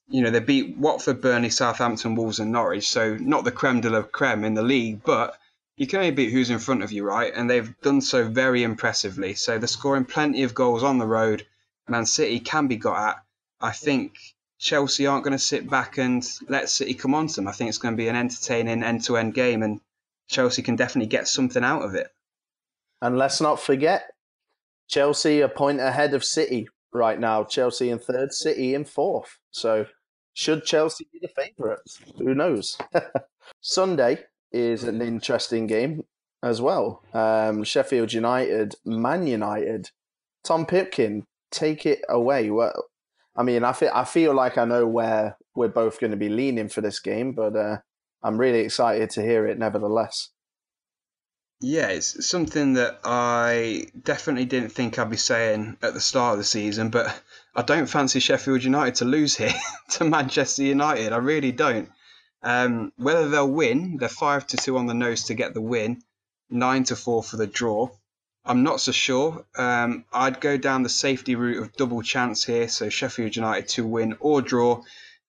you 0.10 0.22
know, 0.22 0.32
they 0.32 0.40
beat 0.40 0.78
Watford, 0.78 1.22
Burnley, 1.22 1.50
Southampton, 1.50 2.16
Wolves, 2.16 2.40
and 2.40 2.52
Norwich. 2.52 2.88
So 2.88 3.16
not 3.18 3.44
the 3.44 3.52
creme 3.52 3.82
de 3.82 3.90
la 3.90 4.02
creme 4.02 4.44
in 4.44 4.56
the 4.56 4.64
league, 4.64 5.04
but 5.04 5.38
you 5.78 5.88
can 5.88 6.00
only 6.00 6.12
beat 6.12 6.32
who's 6.32 6.50
in 6.50 6.60
front 6.60 6.84
of 6.84 6.92
you, 6.92 7.04
right? 7.04 7.32
And 7.34 7.50
they've 7.50 7.80
done 7.82 8.02
so 8.02 8.28
very 8.28 8.64
impressively. 8.64 9.34
So 9.36 9.58
they're 9.58 9.68
scoring 9.68 10.06
plenty 10.06 10.44
of 10.44 10.54
goals 10.54 10.84
on 10.84 10.98
the 10.98 11.08
road. 11.08 11.46
Man 11.88 12.06
City 12.06 12.40
can 12.40 12.68
be 12.68 12.76
got 12.76 13.10
at. 13.10 13.24
I 13.62 13.72
think 13.72 14.18
Chelsea 14.60 15.08
aren't 15.08 15.24
going 15.24 15.38
to 15.38 15.44
sit 15.44 15.70
back 15.70 15.98
and 15.98 16.26
let 16.48 16.70
City 16.70 16.94
come 16.94 17.16
on 17.16 17.28
to 17.28 17.36
them. 17.36 17.48
I 17.48 17.52
think 17.52 17.70
it's 17.70 17.78
going 17.78 17.94
to 17.94 17.98
be 17.98 18.08
an 18.08 18.16
entertaining 18.16 18.84
end 18.84 19.04
to 19.06 19.18
end 19.18 19.34
game, 19.34 19.64
and 19.64 19.80
Chelsea 20.28 20.62
can 20.62 20.76
definitely 20.76 21.08
get 21.08 21.28
something 21.28 21.64
out 21.64 21.84
of 21.84 21.96
it. 21.96 22.12
And 23.02 23.18
let's 23.18 23.42
not 23.42 23.60
forget, 23.60 24.12
Chelsea 24.88 25.42
a 25.42 25.50
point 25.50 25.80
ahead 25.80 26.14
of 26.14 26.26
City 26.26 26.68
right 26.94 27.20
now. 27.20 27.44
Chelsea 27.44 27.90
in 27.90 28.00
third, 28.00 28.34
City 28.34 28.76
in 28.76 28.86
fourth. 28.86 29.38
So, 29.52 29.86
should 30.40 30.64
Chelsea 30.64 31.06
be 31.12 31.20
the 31.22 31.28
favourites? 31.28 32.00
Who 32.18 32.34
knows? 32.34 32.78
Sunday 33.62 34.20
is 34.54 34.86
an 34.86 35.02
interesting 35.02 35.68
game 35.68 36.06
as 36.42 36.62
well. 36.62 37.04
Um, 37.14 37.66
Sheffield 37.66 38.14
United, 38.14 38.76
Man 38.86 39.28
United. 39.28 39.92
Tom 40.46 40.66
Pipkin, 40.66 41.26
take 41.52 41.86
it 41.86 42.00
away. 42.08 42.50
Well, 42.50 42.86
I 43.36 43.44
mean, 43.44 43.66
I 43.66 43.74
feel 43.74 43.92
I 43.94 44.06
feel 44.06 44.34
like 44.34 44.58
I 44.58 44.64
know 44.64 44.88
where 44.88 45.38
we're 45.56 45.68
both 45.68 46.00
going 46.00 46.12
to 46.12 46.18
be 46.18 46.30
leaning 46.30 46.70
for 46.70 46.80
this 46.80 47.02
game, 47.02 47.34
but 47.34 47.58
uh, 47.58 47.80
I'm 48.24 48.38
really 48.38 48.60
excited 48.60 49.10
to 49.12 49.22
hear 49.22 49.46
it. 49.46 49.60
Nevertheless, 49.60 50.30
Yeah, 51.60 51.90
it's 51.90 52.26
something 52.26 52.76
that 52.76 53.02
I 53.04 53.88
definitely 54.02 54.46
didn't 54.46 54.72
think 54.72 54.98
I'd 54.98 55.10
be 55.10 55.18
saying 55.18 55.76
at 55.82 55.94
the 55.94 56.00
start 56.00 56.34
of 56.34 56.38
the 56.38 56.46
season, 56.46 56.92
but 56.92 57.22
I 57.56 57.62
don't 57.64 57.88
fancy 57.88 58.20
Sheffield 58.20 58.64
United 58.64 58.96
to 58.96 59.06
lose 59.06 59.36
here 59.36 59.54
to 59.92 60.04
Manchester 60.04 60.64
United. 60.64 61.12
I 61.12 61.18
really 61.18 61.52
don't. 61.52 61.90
Um, 62.42 62.94
whether 62.96 63.28
they'll 63.28 63.50
win, 63.50 63.98
they're 63.98 64.08
five 64.08 64.48
to 64.48 64.58
two 64.58 64.78
on 64.78 64.86
the 64.86 64.94
nose 64.94 65.26
to 65.26 65.34
get 65.34 65.54
the 65.54 65.62
win, 65.62 66.04
nine 66.50 66.84
to 66.86 66.96
four 66.96 67.24
for 67.24 67.38
the 67.38 67.48
draw. 67.48 67.90
I'm 68.46 68.64
not 68.64 68.80
so 68.80 68.92
sure. 68.92 69.46
Um, 69.58 70.06
I'd 70.14 70.40
go 70.40 70.58
down 70.58 70.84
the 70.84 70.90
safety 70.90 71.36
route 71.36 71.62
of 71.62 71.76
double 71.76 72.02
chance 72.02 72.44
here, 72.46 72.70
so 72.70 72.90
Sheffield 72.90 73.36
United 73.36 73.68
to 73.70 73.86
win 73.86 74.16
or 74.20 74.42
draw. 74.42 74.84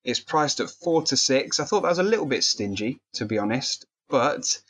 It's 0.04 0.20
priced 0.20 0.60
at 0.60 0.70
four 0.70 1.02
to 1.04 1.16
six. 1.16 1.58
I 1.58 1.64
thought 1.64 1.82
that 1.82 1.88
was 1.88 1.98
a 1.98 2.04
little 2.04 2.26
bit 2.26 2.44
stingy, 2.44 3.00
to 3.14 3.24
be 3.24 3.38
honest, 3.38 3.86
but 4.08 4.60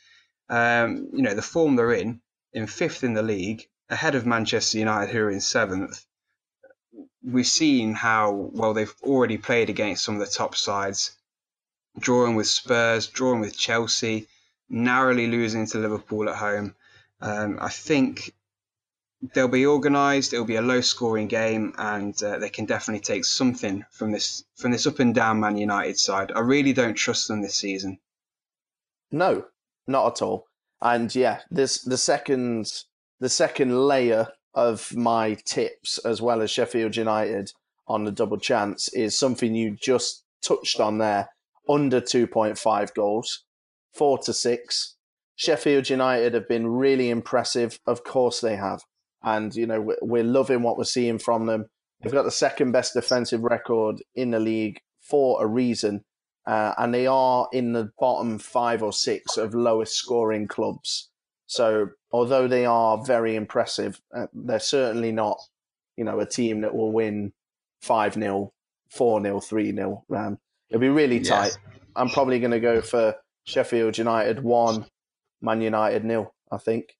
um, 0.49 1.09
you 1.13 1.21
know, 1.21 1.33
the 1.33 1.41
form 1.41 1.75
they're 1.75 1.93
in, 1.93 2.21
in 2.53 2.67
fifth 2.67 3.03
in 3.03 3.13
the 3.13 3.23
league, 3.23 3.67
ahead 3.89 4.15
of 4.15 4.25
Manchester 4.25 4.79
United, 4.79 5.11
who 5.11 5.19
are 5.19 5.31
in 5.31 5.41
seventh. 5.41 6.05
We've 7.23 7.47
seen 7.47 7.93
how 7.93 8.31
well 8.31 8.73
they've 8.73 8.95
already 9.03 9.37
played 9.37 9.69
against 9.69 10.03
some 10.03 10.15
of 10.15 10.21
the 10.21 10.33
top 10.33 10.55
sides, 10.55 11.11
drawing 11.99 12.35
with 12.35 12.47
Spurs, 12.47 13.07
drawing 13.07 13.41
with 13.41 13.57
Chelsea, 13.57 14.27
narrowly 14.69 15.27
losing 15.27 15.67
to 15.67 15.77
Liverpool 15.77 16.29
at 16.29 16.35
home. 16.35 16.75
Um, 17.21 17.59
I 17.61 17.69
think 17.69 18.33
they'll 19.33 19.47
be 19.47 19.67
organised. 19.67 20.33
It'll 20.33 20.45
be 20.45 20.55
a 20.55 20.61
low-scoring 20.61 21.27
game, 21.27 21.73
and 21.77 22.21
uh, 22.23 22.39
they 22.39 22.49
can 22.49 22.65
definitely 22.65 23.01
take 23.01 23.25
something 23.25 23.85
from 23.91 24.11
this 24.11 24.43
from 24.55 24.71
this 24.71 24.87
up 24.87 24.99
and 24.99 25.13
down 25.13 25.39
Man 25.39 25.57
United 25.57 25.99
side. 25.99 26.31
I 26.35 26.39
really 26.39 26.73
don't 26.73 26.95
trust 26.95 27.27
them 27.27 27.41
this 27.41 27.55
season. 27.55 27.99
No, 29.11 29.45
not 29.87 30.07
at 30.13 30.21
all. 30.21 30.47
And 30.81 31.13
yeah, 31.13 31.41
this 31.51 31.83
the 31.83 31.97
second 31.97 32.83
the 33.19 33.29
second 33.29 33.87
layer 33.87 34.29
of 34.53 34.95
my 34.95 35.37
tips 35.45 35.97
as 35.99 36.21
well 36.21 36.41
as 36.41 36.51
Sheffield 36.51 36.95
United 36.95 37.51
on 37.87 38.03
the 38.03 38.11
double 38.11 38.37
chance 38.37 38.87
is 38.93 39.17
something 39.17 39.55
you 39.55 39.75
just 39.81 40.23
touched 40.43 40.79
on 40.79 40.97
there. 40.97 41.29
Under 41.69 42.01
2.5 42.01 42.93
goals, 42.93 43.43
four 43.93 44.17
to 44.19 44.33
six. 44.33 44.95
Sheffield 45.35 45.89
United 45.89 46.33
have 46.33 46.47
been 46.47 46.67
really 46.67 47.09
impressive. 47.09 47.79
Of 47.85 48.03
course 48.03 48.41
they 48.41 48.55
have. 48.55 48.81
And, 49.23 49.55
you 49.55 49.67
know, 49.67 49.93
we're 50.01 50.23
loving 50.23 50.63
what 50.63 50.77
we're 50.77 50.83
seeing 50.83 51.19
from 51.19 51.45
them. 51.45 51.67
They've 52.01 52.11
got 52.11 52.23
the 52.23 52.31
second 52.31 52.71
best 52.71 52.93
defensive 52.93 53.43
record 53.43 54.01
in 54.15 54.31
the 54.31 54.39
league 54.39 54.79
for 55.01 55.43
a 55.43 55.47
reason 55.47 56.03
uh, 56.45 56.73
and 56.77 56.93
they 56.93 57.07
are 57.07 57.47
in 57.53 57.73
the 57.73 57.91
bottom 57.99 58.39
five 58.39 58.81
or 58.81 58.93
six 58.93 59.37
of 59.37 59.53
lowest 59.53 59.93
scoring 59.93 60.47
clubs. 60.47 61.09
So 61.45 61.89
although 62.11 62.47
they 62.47 62.65
are 62.65 63.03
very 63.03 63.35
impressive, 63.35 64.01
uh, 64.15 64.27
they're 64.33 64.59
certainly 64.59 65.11
not, 65.11 65.39
you 65.97 66.03
know, 66.03 66.19
a 66.19 66.25
team 66.25 66.61
that 66.61 66.75
will 66.75 66.91
win 66.91 67.33
five 67.81 68.13
0 68.13 68.53
four 68.89 69.21
0 69.21 69.39
three 69.39 69.73
0 69.73 70.03
um, 70.15 70.37
It'll 70.69 70.81
be 70.81 70.89
really 70.89 71.19
tight. 71.19 71.45
Yes. 71.45 71.57
I'm 71.95 72.09
probably 72.09 72.39
going 72.39 72.51
to 72.51 72.59
go 72.59 72.81
for 72.81 73.15
Sheffield 73.43 73.97
United 73.97 74.43
one, 74.43 74.85
Man 75.41 75.61
United 75.61 76.05
nil. 76.05 76.33
I 76.51 76.57
think. 76.57 76.95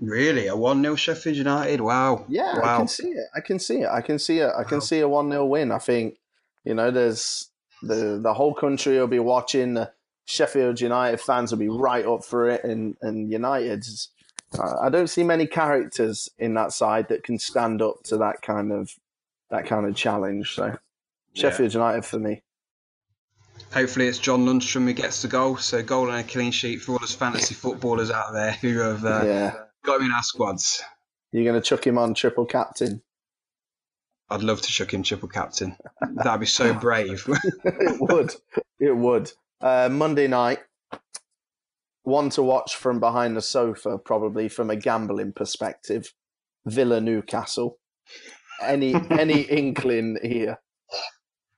Really, 0.00 0.46
a 0.48 0.56
one 0.56 0.82
0 0.82 0.96
Sheffield 0.96 1.36
United? 1.36 1.80
Wow. 1.80 2.24
Yeah, 2.28 2.58
wow. 2.58 2.74
I 2.74 2.78
can 2.78 2.88
see 2.88 3.08
it. 3.08 3.26
I 3.34 3.40
can 3.40 3.58
see 3.58 3.80
it. 3.80 3.88
I 3.88 4.00
can 4.00 4.18
see 4.18 4.38
it. 4.38 4.50
I 4.56 4.64
can 4.64 4.76
wow. 4.76 4.80
see 4.80 5.00
a 5.00 5.08
one 5.08 5.30
0 5.30 5.46
win. 5.46 5.72
I 5.72 5.78
think 5.78 6.18
you 6.64 6.74
know, 6.74 6.90
there's 6.90 7.50
the 7.82 8.18
the 8.22 8.34
whole 8.34 8.54
country 8.54 8.98
will 8.98 9.06
be 9.06 9.18
watching. 9.18 9.74
The 9.74 9.92
Sheffield 10.26 10.80
United 10.80 11.20
fans 11.20 11.50
will 11.50 11.58
be 11.58 11.68
right 11.68 12.04
up 12.04 12.24
for 12.24 12.48
it, 12.48 12.64
and 12.64 12.96
and 13.02 13.30
United's. 13.30 14.10
I 14.82 14.88
don't 14.88 15.08
see 15.08 15.24
many 15.24 15.48
characters 15.48 16.28
in 16.38 16.54
that 16.54 16.72
side 16.72 17.08
that 17.08 17.24
can 17.24 17.40
stand 17.40 17.82
up 17.82 18.04
to 18.04 18.16
that 18.18 18.40
kind 18.42 18.72
of 18.72 18.94
that 19.50 19.66
kind 19.66 19.86
of 19.86 19.96
challenge. 19.96 20.54
So, 20.54 20.76
Sheffield 21.34 21.74
yeah. 21.74 21.80
United 21.80 22.04
for 22.04 22.18
me. 22.18 22.42
Hopefully, 23.72 24.06
it's 24.06 24.18
John 24.18 24.46
Lundstram 24.46 24.84
who 24.84 24.92
gets 24.92 25.22
the 25.22 25.28
goal. 25.28 25.56
So, 25.56 25.82
goal 25.82 26.08
and 26.08 26.24
a 26.24 26.28
clean 26.28 26.52
sheet 26.52 26.80
for 26.80 26.92
all 26.92 26.98
those 26.98 27.14
fantasy 27.14 27.54
footballers 27.54 28.10
out 28.10 28.32
there 28.32 28.52
who 28.52 28.78
have 28.78 29.04
uh, 29.04 29.22
yeah. 29.24 29.54
got 29.84 30.00
him 30.00 30.06
in 30.06 30.12
our 30.12 30.22
squads. 30.22 30.82
You're 31.32 31.44
going 31.44 31.60
to 31.60 31.68
chuck 31.68 31.84
him 31.84 31.98
on 31.98 32.14
triple 32.14 32.46
captain. 32.46 33.02
I'd 34.30 34.42
love 34.42 34.62
to 34.62 34.68
chuck 34.68 34.94
him 34.94 35.02
triple 35.02 35.28
captain. 35.28 35.76
That'd 36.00 36.40
be 36.40 36.46
so 36.46 36.72
brave. 36.80 37.24
it 37.64 38.00
would. 38.00 38.34
It 38.78 38.96
would. 38.96 39.32
Uh, 39.60 39.88
Monday 39.90 40.26
night, 40.26 40.60
one 42.02 42.30
to 42.30 42.42
watch 42.42 42.76
from 42.76 43.00
behind 43.00 43.36
the 43.36 43.42
sofa, 43.42 43.98
probably 43.98 44.48
from 44.48 44.70
a 44.70 44.76
gambling 44.76 45.32
perspective. 45.32 46.12
Villa 46.66 47.00
Newcastle. 47.00 47.78
Any 48.62 48.94
any 49.10 49.40
inkling 49.42 50.18
here? 50.22 50.58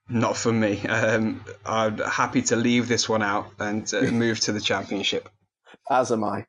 Not 0.09 0.37
for 0.37 0.53
me. 0.53 0.81
Um, 0.87 1.43
I'm 1.65 1.97
happy 1.97 2.41
to 2.43 2.55
leave 2.55 2.87
this 2.87 3.09
one 3.09 3.21
out 3.21 3.51
and 3.59 3.91
uh, 3.93 4.01
move 4.11 4.39
to 4.41 4.53
the 4.53 4.61
championship. 4.61 5.29
As 5.89 6.11
am 6.11 6.23
I. 6.23 6.45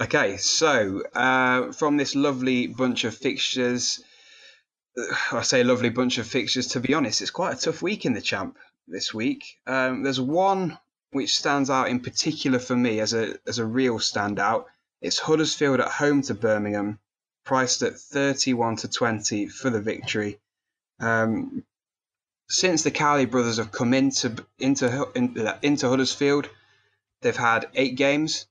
Okay, 0.00 0.36
so 0.38 1.02
uh, 1.14 1.72
from 1.72 1.96
this 1.96 2.14
lovely 2.14 2.66
bunch 2.66 3.04
of 3.04 3.14
fixtures, 3.14 4.02
I 5.32 5.42
say 5.42 5.64
lovely 5.64 5.90
bunch 5.90 6.18
of 6.18 6.26
fixtures. 6.26 6.68
To 6.68 6.80
be 6.80 6.94
honest, 6.94 7.22
it's 7.22 7.30
quite 7.30 7.56
a 7.56 7.60
tough 7.60 7.80
week 7.80 8.04
in 8.04 8.12
the 8.12 8.20
champ 8.20 8.56
this 8.86 9.12
week. 9.14 9.58
Um, 9.66 10.02
there's 10.02 10.20
one 10.20 10.78
which 11.10 11.36
stands 11.36 11.70
out 11.70 11.88
in 11.88 12.00
particular 12.00 12.58
for 12.58 12.76
me 12.76 13.00
as 13.00 13.14
a 13.14 13.36
as 13.46 13.58
a 13.58 13.66
real 13.66 13.98
standout. 13.98 14.64
It's 15.00 15.18
Huddersfield 15.18 15.80
at 15.80 15.88
home 15.88 16.22
to 16.22 16.34
Birmingham, 16.34 16.98
priced 17.44 17.82
at 17.82 17.98
31 17.98 18.76
to 18.76 18.88
20 18.88 19.48
for 19.48 19.70
the 19.70 19.80
victory. 19.80 20.40
Um, 20.98 21.64
since 22.48 22.82
the 22.82 22.90
Cowley 22.90 23.26
brothers 23.26 23.58
have 23.58 23.72
come 23.72 23.94
into 23.94 24.44
into 24.58 25.08
into 25.62 25.88
Huddersfield, 25.88 26.48
they've 27.20 27.36
had 27.36 27.68
eight 27.74 27.96
games. 27.96 28.46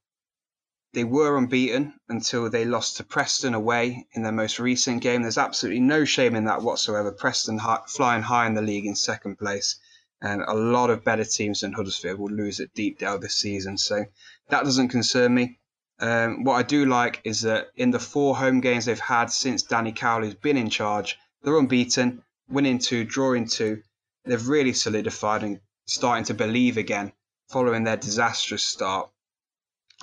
They 0.93 1.03
were 1.03 1.37
unbeaten 1.37 1.99
until 2.07 2.49
they 2.49 2.65
lost 2.65 2.97
to 2.97 3.03
Preston 3.03 3.55
away 3.55 4.07
in 4.13 4.21
their 4.21 4.31
most 4.31 4.59
recent 4.59 5.01
game. 5.01 5.23
There's 5.23 5.39
absolutely 5.39 5.81
no 5.81 6.05
shame 6.05 6.35
in 6.35 6.45
that 6.45 6.61
whatsoever. 6.61 7.11
Preston 7.11 7.57
high, 7.57 7.81
flying 7.87 8.21
high 8.21 8.45
in 8.45 8.53
the 8.53 8.61
league 8.61 8.85
in 8.85 8.95
second 8.95 9.37
place, 9.37 9.79
and 10.23 10.41
a 10.41 10.55
lot 10.55 10.89
of 10.89 11.03
better 11.03 11.23
teams 11.23 11.59
than 11.59 11.73
Huddersfield 11.73 12.19
will 12.19 12.31
lose 12.31 12.59
at 12.59 12.73
Deepdale 12.73 13.19
this 13.19 13.35
season. 13.35 13.77
So 13.77 14.05
that 14.49 14.63
doesn't 14.63 14.87
concern 14.87 15.35
me. 15.35 15.59
Um, 15.99 16.43
what 16.43 16.55
I 16.55 16.63
do 16.63 16.85
like 16.85 17.21
is 17.23 17.41
that 17.41 17.67
in 17.75 17.91
the 17.91 17.99
four 17.99 18.35
home 18.35 18.59
games 18.59 18.85
they've 18.85 18.99
had 18.99 19.29
since 19.29 19.61
Danny 19.61 19.91
Cowley's 19.91 20.33
been 20.33 20.57
in 20.57 20.71
charge, 20.71 21.19
they're 21.43 21.59
unbeaten, 21.59 22.23
winning 22.49 22.79
two, 22.79 23.03
drawing 23.03 23.47
two. 23.47 23.83
They've 24.25 24.47
really 24.47 24.73
solidified 24.73 25.43
and 25.43 25.59
starting 25.85 26.25
to 26.25 26.33
believe 26.33 26.77
again 26.77 27.13
following 27.49 27.83
their 27.83 27.97
disastrous 27.97 28.63
start 28.63 29.11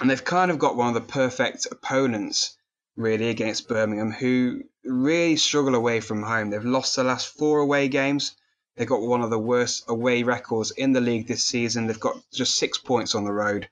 and 0.01 0.09
they've 0.09 0.25
kind 0.25 0.51
of 0.51 0.59
got 0.59 0.77
one 0.77 0.89
of 0.89 0.95
the 0.95 1.01
perfect 1.01 1.67
opponents 1.71 2.57
really 2.97 3.29
against 3.29 3.69
Birmingham, 3.69 4.11
who 4.11 4.63
really 4.85 5.37
struggle 5.37 5.75
away 5.75 6.01
from 6.01 6.23
home. 6.23 6.51
They've 6.51 6.65
lost 6.65 6.97
the 6.97 7.05
last 7.05 7.37
four 7.37 7.59
away 7.59 7.89
games. 7.89 8.37
They've 8.77 8.89
got 8.89 9.03
one 9.03 9.23
of 9.23 9.31
the 9.31 9.39
worst 9.39 9.85
away 9.89 10.23
records 10.23 10.71
in 10.71 10.93
the 10.93 11.01
league 11.01 11.27
this 11.27 11.45
season. 11.45 11.87
They've 11.87 12.01
got 12.01 12.17
just 12.33 12.57
six 12.57 12.79
points 12.79 13.15
on 13.15 13.25
the 13.25 13.33
road. 13.33 13.69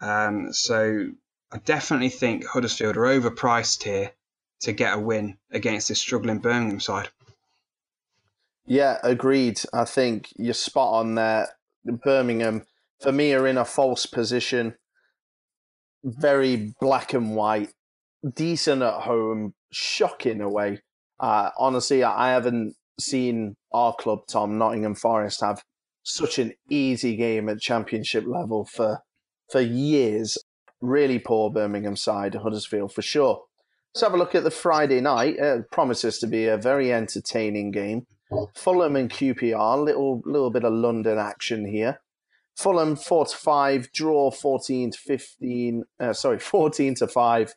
Um, 0.00 0.52
so 0.52 1.08
I 1.52 1.58
definitely 1.58 2.08
think 2.08 2.46
Huddersfield 2.46 2.96
are 2.96 3.00
overpriced 3.00 3.82
here 3.82 4.12
to 4.60 4.72
get 4.72 4.94
a 4.94 5.00
win 5.00 5.36
against 5.50 5.88
this 5.88 5.98
struggling 5.98 6.38
Birmingham 6.38 6.80
side. 6.80 7.08
Yeah, 8.64 8.98
agreed. 9.02 9.60
I 9.72 9.84
think 9.84 10.32
you're 10.36 10.54
spot 10.54 10.94
on 10.94 11.14
there. 11.14 11.48
Birmingham, 11.84 12.66
for 13.00 13.12
me, 13.12 13.32
are 13.34 13.46
in 13.46 13.58
a 13.58 13.64
false 13.64 14.06
position 14.06 14.74
very 16.06 16.72
black 16.80 17.12
and 17.12 17.34
white, 17.34 17.70
decent 18.34 18.82
at 18.82 19.02
home, 19.02 19.54
shocking 19.70 20.40
away. 20.40 20.80
Uh, 21.18 21.50
honestly, 21.58 22.04
I 22.04 22.30
haven't 22.30 22.76
seen 22.98 23.56
our 23.72 23.94
club, 23.94 24.20
Tom 24.28 24.58
Nottingham 24.58 24.94
Forest, 24.94 25.40
have 25.40 25.62
such 26.02 26.38
an 26.38 26.52
easy 26.70 27.16
game 27.16 27.48
at 27.48 27.60
championship 27.60 28.24
level 28.26 28.64
for 28.64 29.00
for 29.50 29.60
years. 29.60 30.38
Really 30.80 31.18
poor 31.18 31.50
Birmingham 31.50 31.96
side, 31.96 32.34
Huddersfield 32.34 32.92
for 32.92 33.02
sure. 33.02 33.42
Let's 33.94 34.02
have 34.02 34.14
a 34.14 34.18
look 34.18 34.34
at 34.34 34.44
the 34.44 34.50
Friday 34.50 35.00
night. 35.00 35.36
It 35.38 35.70
promises 35.70 36.18
to 36.18 36.26
be 36.26 36.46
a 36.46 36.58
very 36.58 36.92
entertaining 36.92 37.70
game. 37.70 38.06
Fulham 38.54 38.96
and 38.96 39.10
QPR, 39.10 39.82
little 39.82 40.20
little 40.24 40.50
bit 40.50 40.64
of 40.64 40.72
London 40.72 41.18
action 41.18 41.66
here. 41.66 42.00
Fulham 42.56 42.96
four 42.96 43.26
to 43.26 43.36
five, 43.36 43.90
draw 43.92 44.30
fourteen 44.30 44.90
to 44.90 44.98
fifteen. 44.98 45.84
Uh, 45.98 46.12
sorry, 46.12 46.38
fourteen 46.52 46.94
to 46.96 47.06
five. 47.06 47.54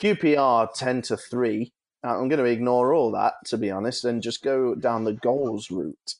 QPR 0.00 0.72
ten 0.74 1.02
to 1.02 1.16
three. 1.16 1.72
I'm 2.08 2.28
going 2.28 2.38
to 2.38 2.44
ignore 2.44 2.94
all 2.94 3.10
that 3.12 3.34
to 3.46 3.56
be 3.56 3.70
honest, 3.70 4.04
and 4.04 4.22
just 4.22 4.42
go 4.42 4.74
down 4.74 5.04
the 5.04 5.14
goals 5.14 5.70
route. 5.70 6.14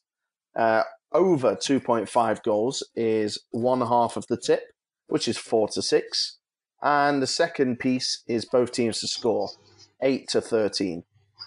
Uh, 0.56 0.82
over 1.12 1.54
2.5 1.54 2.42
goals 2.42 2.82
is 2.96 3.38
one 3.50 3.80
half 3.80 4.16
of 4.16 4.26
the 4.28 4.36
tip. 4.36 4.62
which 5.06 5.28
is 5.28 5.38
four 5.38 5.68
to 5.68 5.82
six. 5.82 6.38
And 6.82 7.22
the 7.22 7.26
second 7.26 7.78
piece 7.78 8.22
is 8.26 8.44
both 8.44 8.72
teams 8.72 9.00
to 9.00 9.08
score, 9.08 9.50
eight 10.02 10.28
to 10.28 10.40
13. 10.40 11.04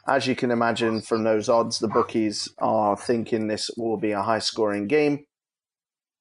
As 0.08 0.26
you 0.26 0.36
can 0.36 0.52
imagine 0.52 1.02
from 1.02 1.24
those 1.24 1.50
odds, 1.50 1.80
the 1.80 1.88
bookies 1.88 2.50
are 2.60 2.96
thinking 2.96 3.48
this 3.48 3.70
will 3.78 3.98
be 3.98 4.12
a 4.12 4.22
high 4.22 4.40
scoring 4.40 4.88
game. 4.88 5.26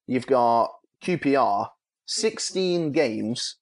You've 0.06 0.26
got 0.26 0.72
QPR, 1.04 1.68
16 2.06 2.92
games, 2.92 3.56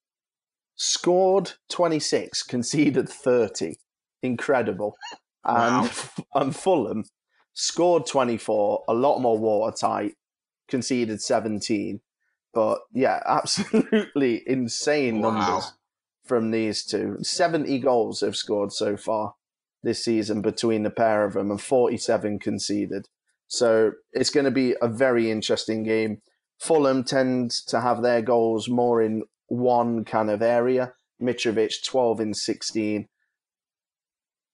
scored 0.77 1.53
26, 1.69 2.43
conceded 2.43 3.09
30. 3.09 3.75
Incredible. 4.25 4.97
And, 5.45 5.85
Wow. 5.87 5.91
and 6.35 6.57
Fulham 6.57 7.05
scored 7.53 8.07
24, 8.07 8.85
a 8.89 8.95
lot 8.95 9.19
more 9.21 9.39
watertight, 9.39 10.15
conceded 10.69 11.21
17. 11.21 12.01
But 12.53 12.81
yeah, 12.93 13.21
absolutely 13.27 14.43
insane 14.47 15.21
Wow. 15.21 15.31
numbers 15.31 15.73
from 16.25 16.51
these 16.51 16.85
two. 16.85 17.19
70 17.23 17.79
goals 17.81 18.21
they've 18.21 18.35
scored 18.35 18.73
so 18.73 18.97
far 18.97 19.35
this 19.83 20.03
season 20.05 20.41
between 20.41 20.83
the 20.83 20.91
pair 20.91 21.25
of 21.25 21.35
them 21.35 21.51
and 21.51 21.61
47 21.61 22.39
conceded. 22.39 23.07
So 23.47 23.93
it's 24.13 24.31
going 24.31 24.47
to 24.47 24.51
be 24.51 24.75
a 24.81 24.89
very 24.89 25.31
interesting 25.31 25.83
game. 25.83 26.23
Fulham 26.59 27.05
tend 27.05 27.51
to 27.69 27.81
have 27.83 28.01
their 28.03 28.23
goals 28.23 28.69
more 28.69 29.03
in 29.03 29.25
one 29.49 30.05
kind 30.07 30.31
of 30.31 30.41
area. 30.41 30.95
Mitrovic 31.21 31.85
12 31.85 32.21
in 32.21 32.33
16. 32.35 33.07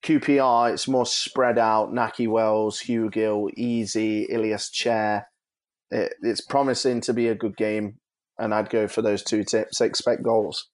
QPR, 0.05 0.73
it's 0.73 0.89
more 0.89 1.07
spread 1.07 1.59
out. 1.59 1.93
Nahki 1.93 2.29
Wells, 2.29 2.81
Hugh 2.81 3.11
Gill, 3.11 3.49
Eze, 3.57 3.97
Ilias 3.97 4.71
Chair. 4.71 5.29
It, 5.91 6.15
it's 6.23 6.41
promising 6.41 7.01
to 7.03 7.13
be 7.13 7.29
a 7.29 7.35
good 7.35 7.57
game, 7.57 7.99
and 8.39 8.55
I'd 8.55 8.71
go 8.71 8.89
for 8.89 9.03
those 9.03 9.23
two 9.23 9.45
tips. 9.45 9.81
Expect 9.81 10.23
goals. 10.23 10.69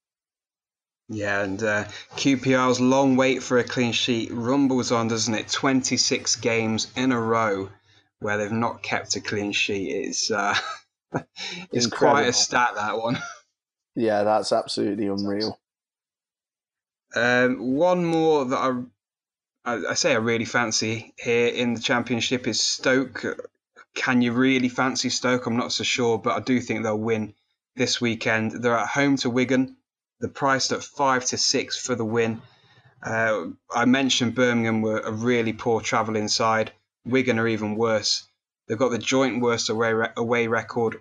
Yeah, 1.09 1.42
and 1.42 1.62
uh, 1.62 1.85
QPR's 2.16 2.80
long 2.80 3.16
wait 3.16 3.42
for 3.42 3.59
a 3.59 3.64
clean 3.64 3.92
sheet 3.92 4.30
rumbles 4.33 4.90
on, 4.90 5.09
doesn't 5.09 5.35
it? 5.35 5.49
26 5.49 6.37
games 6.37 6.88
in 6.97 7.12
a 7.12 7.21
row 7.21 7.71
where 8.18 8.38
they've 8.38 8.50
not 8.50 8.83
kept 8.83 9.14
a 9.16 9.21
clean 9.21 9.52
sheet. 9.52 9.88
It's 9.88 10.30
uh, 10.30 10.54
it's 11.73 11.87
quite 11.87 12.26
a 12.26 12.33
stat 12.33 12.73
that 12.75 12.99
one. 12.99 13.18
Yeah, 13.95 14.25
that's 14.25 14.52
absolutely 14.52 15.06
unreal. 15.06 15.59
Um, 17.14 17.76
one 17.76 18.04
more 18.04 18.45
that 18.45 18.59
I, 18.59 18.83
I 19.69 19.95
say 19.95 20.13
I 20.13 20.19
really 20.19 20.45
fancy 20.45 21.13
here 21.19 21.49
in 21.49 21.75
the 21.75 21.81
championship 21.81 22.47
is 22.47 22.61
Stoke. 22.61 23.25
Can 23.97 24.23
you 24.23 24.33
really 24.33 24.69
fancy 24.69 25.11
Stoke? 25.11 25.47
I'm 25.47 25.57
not 25.57 25.73
so 25.73 25.83
sure, 25.83 26.19
but 26.19 26.37
I 26.37 26.41
do 26.41 26.61
think 26.61 26.85
they'll 26.85 26.97
win 26.97 27.35
this 27.75 28.01
weekend. 28.01 28.63
They're 28.63 28.79
at 28.79 28.87
home 28.87 29.17
to 29.19 29.31
Wigan. 29.31 29.77
They're 30.21 30.31
priced 30.31 30.71
at 30.71 30.85
five 30.85 31.25
to 31.27 31.37
six 31.37 31.77
for 31.77 31.97
the 31.97 32.05
win. 32.05 32.43
Uh, 33.03 33.47
I 33.75 33.87
mentioned 33.87 34.37
Birmingham 34.37 34.83
were 34.83 35.01
a 35.01 35.11
really 35.11 35.53
poor 35.53 35.81
travelling 35.81 36.29
side. 36.29 36.73
Wigan 37.05 37.41
are 37.41 37.49
even 37.49 37.75
worse. 37.75 38.25
They've 38.69 38.79
got 38.79 38.93
the 38.93 38.99
joint 38.99 39.43
worst 39.43 39.69
away 39.69 39.93
re- 39.93 40.13
away 40.17 40.47
record 40.47 41.01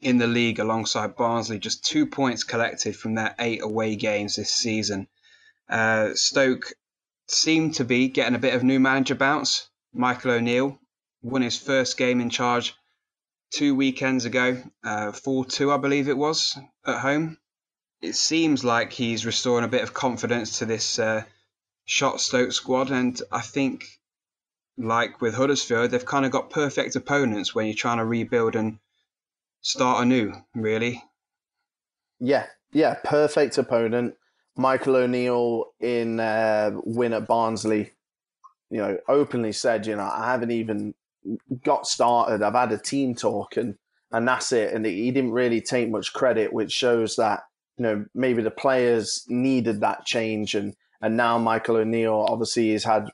in 0.00 0.16
the 0.16 0.26
league 0.26 0.58
alongside 0.58 1.14
Barnsley, 1.14 1.58
just 1.58 1.84
two 1.84 2.06
points 2.06 2.42
collected 2.42 2.96
from 2.96 3.14
their 3.14 3.34
eight 3.38 3.62
away 3.62 3.96
games 3.96 4.36
this 4.36 4.50
season. 4.50 5.08
Uh, 5.68 6.14
Stoke 6.14 6.72
seem 7.32 7.72
to 7.72 7.84
be 7.84 8.08
getting 8.08 8.34
a 8.34 8.40
bit 8.40 8.54
of 8.54 8.62
new 8.62 8.80
manager 8.80 9.14
bounce. 9.14 9.68
Michael 9.92 10.32
O'Neill 10.32 10.78
won 11.22 11.42
his 11.42 11.58
first 11.58 11.96
game 11.96 12.20
in 12.20 12.30
charge 12.30 12.74
two 13.52 13.74
weekends 13.74 14.24
ago, 14.24 14.62
uh, 14.82 15.12
4 15.12 15.44
2, 15.44 15.70
I 15.72 15.76
believe 15.76 16.08
it 16.08 16.16
was, 16.16 16.58
at 16.86 17.00
home. 17.00 17.38
It 18.00 18.14
seems 18.14 18.64
like 18.64 18.92
he's 18.92 19.26
restoring 19.26 19.64
a 19.64 19.68
bit 19.68 19.82
of 19.82 19.94
confidence 19.94 20.58
to 20.58 20.66
this 20.66 20.98
uh, 20.98 21.24
shot 21.84 22.20
Stoke 22.20 22.52
squad, 22.52 22.90
and 22.90 23.20
I 23.30 23.42
think, 23.42 23.84
like 24.76 25.20
with 25.20 25.34
Huddersfield, 25.34 25.90
they've 25.90 26.04
kind 26.04 26.24
of 26.24 26.32
got 26.32 26.50
perfect 26.50 26.96
opponents 26.96 27.54
when 27.54 27.66
you're 27.66 27.74
trying 27.74 27.98
to 27.98 28.04
rebuild 28.04 28.56
and 28.56 28.78
start 29.60 30.02
anew, 30.02 30.32
really. 30.54 31.02
Yeah, 32.18 32.46
yeah, 32.72 32.94
perfect 33.04 33.58
opponent. 33.58 34.14
Michael 34.56 34.96
O'Neill 34.96 35.66
in 35.80 36.20
uh, 36.20 36.72
win 36.84 37.12
at 37.12 37.26
Barnsley, 37.26 37.92
you 38.70 38.78
know, 38.78 38.98
openly 39.08 39.52
said, 39.52 39.86
you 39.86 39.96
know, 39.96 40.10
I 40.10 40.30
haven't 40.30 40.50
even 40.50 40.94
got 41.64 41.86
started. 41.86 42.42
I've 42.42 42.54
had 42.54 42.72
a 42.72 42.78
team 42.78 43.14
talk 43.14 43.56
and 43.56 43.76
and 44.10 44.28
that's 44.28 44.52
it. 44.52 44.74
And 44.74 44.84
he 44.84 45.10
didn't 45.10 45.32
really 45.32 45.60
take 45.60 45.90
much 45.90 46.12
credit, 46.12 46.52
which 46.52 46.70
shows 46.70 47.16
that 47.16 47.44
you 47.78 47.84
know 47.84 48.04
maybe 48.14 48.42
the 48.42 48.50
players 48.50 49.24
needed 49.28 49.80
that 49.80 50.04
change. 50.04 50.54
And 50.54 50.74
and 51.00 51.16
now 51.16 51.38
Michael 51.38 51.76
O'Neill 51.76 52.26
obviously 52.28 52.72
has 52.72 52.84
had 52.84 53.08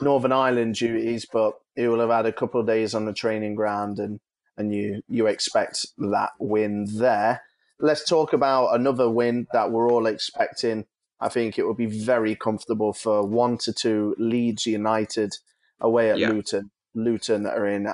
Northern 0.00 0.32
Ireland 0.32 0.74
duties, 0.74 1.26
but 1.32 1.54
he 1.76 1.86
will 1.86 2.00
have 2.00 2.10
had 2.10 2.26
a 2.26 2.32
couple 2.32 2.60
of 2.60 2.66
days 2.66 2.94
on 2.94 3.04
the 3.04 3.12
training 3.12 3.54
ground, 3.54 4.00
and 4.00 4.18
and 4.56 4.74
you 4.74 5.02
you 5.08 5.26
expect 5.28 5.86
that 5.98 6.30
win 6.38 6.86
there 6.98 7.42
let's 7.78 8.08
talk 8.08 8.32
about 8.32 8.74
another 8.74 9.10
win 9.10 9.46
that 9.52 9.70
we're 9.70 9.90
all 9.90 10.06
expecting. 10.06 10.86
I 11.20 11.28
think 11.28 11.58
it 11.58 11.66
would 11.66 11.76
be 11.76 11.86
very 11.86 12.34
comfortable 12.36 12.92
for 12.92 13.26
one 13.26 13.58
to 13.58 13.72
two 13.72 14.14
Leeds 14.18 14.66
United 14.66 15.34
away 15.80 16.10
at 16.10 16.18
Yeah. 16.18 16.30
Luton. 16.30 16.70
Luton 16.94 17.46
are 17.46 17.66
in 17.66 17.86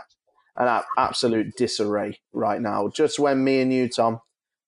an 0.57 0.83
absolute 0.99 1.57
disarray 1.57 2.21
right 2.33 2.61
now. 2.61 2.89
Just 2.89 3.19
when 3.19 3.45
me 3.45 3.61
and 3.61 3.73
you, 3.73 3.89
Tom, 3.89 4.21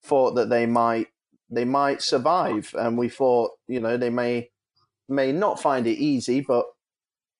thought 0.03 0.35
that 0.35 0.48
they 0.48 0.66
might 0.66 1.09
they 1.51 1.64
might 1.66 2.01
survive, 2.01 2.75
and 2.79 2.96
we 2.96 3.09
thought 3.09 3.51
you 3.68 3.79
know 3.81 3.96
they 3.96 4.11
may 4.11 4.51
may 5.09 5.33
not 5.33 5.61
find 5.61 5.87
it 5.87 5.98
easy, 5.98 6.40
but 6.40 6.64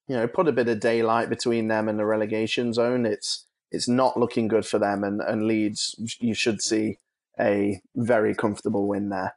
you 0.09 0.17
know 0.17 0.29
put 0.29 0.49
a 0.49 0.53
bit 0.53 0.69
of 0.69 0.81
daylight 0.81 1.31
between 1.31 1.69
them 1.69 1.89
and 1.89 1.99
the 1.99 2.05
relegation 2.05 2.73
zone. 2.73 3.07
It's 3.07 3.47
it's 3.71 3.89
not 3.89 4.19
looking 4.19 4.49
good 4.49 4.67
for 4.67 4.79
them, 4.79 5.03
and 5.03 5.21
and 5.23 5.47
Leeds 5.47 5.95
you 6.21 6.35
should 6.35 6.61
see 6.61 6.99
a 7.41 7.81
very 7.95 8.35
comfortable 8.35 8.89
win 8.89 9.09
there. 9.09 9.35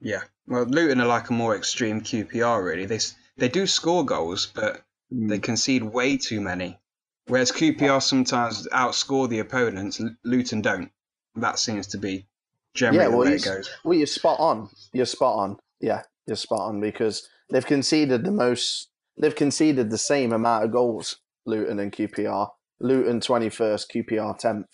Yeah. 0.00 0.22
Well, 0.46 0.64
Luton 0.64 1.00
are 1.00 1.06
like 1.06 1.30
a 1.30 1.32
more 1.32 1.56
extreme 1.56 2.00
QPR, 2.02 2.64
really. 2.64 2.86
They 2.86 2.98
they 3.36 3.48
do 3.48 3.66
score 3.66 4.04
goals, 4.04 4.46
but 4.46 4.82
mm. 5.12 5.28
they 5.28 5.38
concede 5.38 5.82
way 5.82 6.16
too 6.16 6.40
many. 6.40 6.78
Whereas 7.26 7.50
QPR 7.50 8.02
sometimes 8.02 8.68
outscore 8.68 9.28
the 9.28 9.38
opponents, 9.38 10.00
Luton 10.24 10.60
don't. 10.60 10.90
That 11.36 11.58
seems 11.58 11.86
to 11.88 11.98
be 11.98 12.26
generally 12.74 13.04
Yeah, 13.04 13.08
well, 13.08 13.24
the 13.24 13.30
way 13.30 13.36
it 13.36 13.44
goes. 13.44 13.70
Well, 13.82 13.96
you're 13.96 14.06
spot 14.06 14.38
on. 14.38 14.68
You're 14.92 15.06
spot 15.06 15.38
on. 15.38 15.56
Yeah, 15.80 16.02
you're 16.26 16.36
spot 16.36 16.60
on 16.60 16.80
because 16.80 17.26
they've 17.50 17.64
conceded 17.64 18.24
the 18.24 18.30
most. 18.30 18.90
They've 19.16 19.34
conceded 19.34 19.90
the 19.90 19.98
same 19.98 20.32
amount 20.32 20.64
of 20.64 20.72
goals, 20.72 21.16
Luton 21.46 21.78
and 21.78 21.92
QPR. 21.92 22.50
Luton 22.80 23.20
twenty 23.20 23.48
first, 23.48 23.90
QPR 23.90 24.38
tenth. 24.38 24.66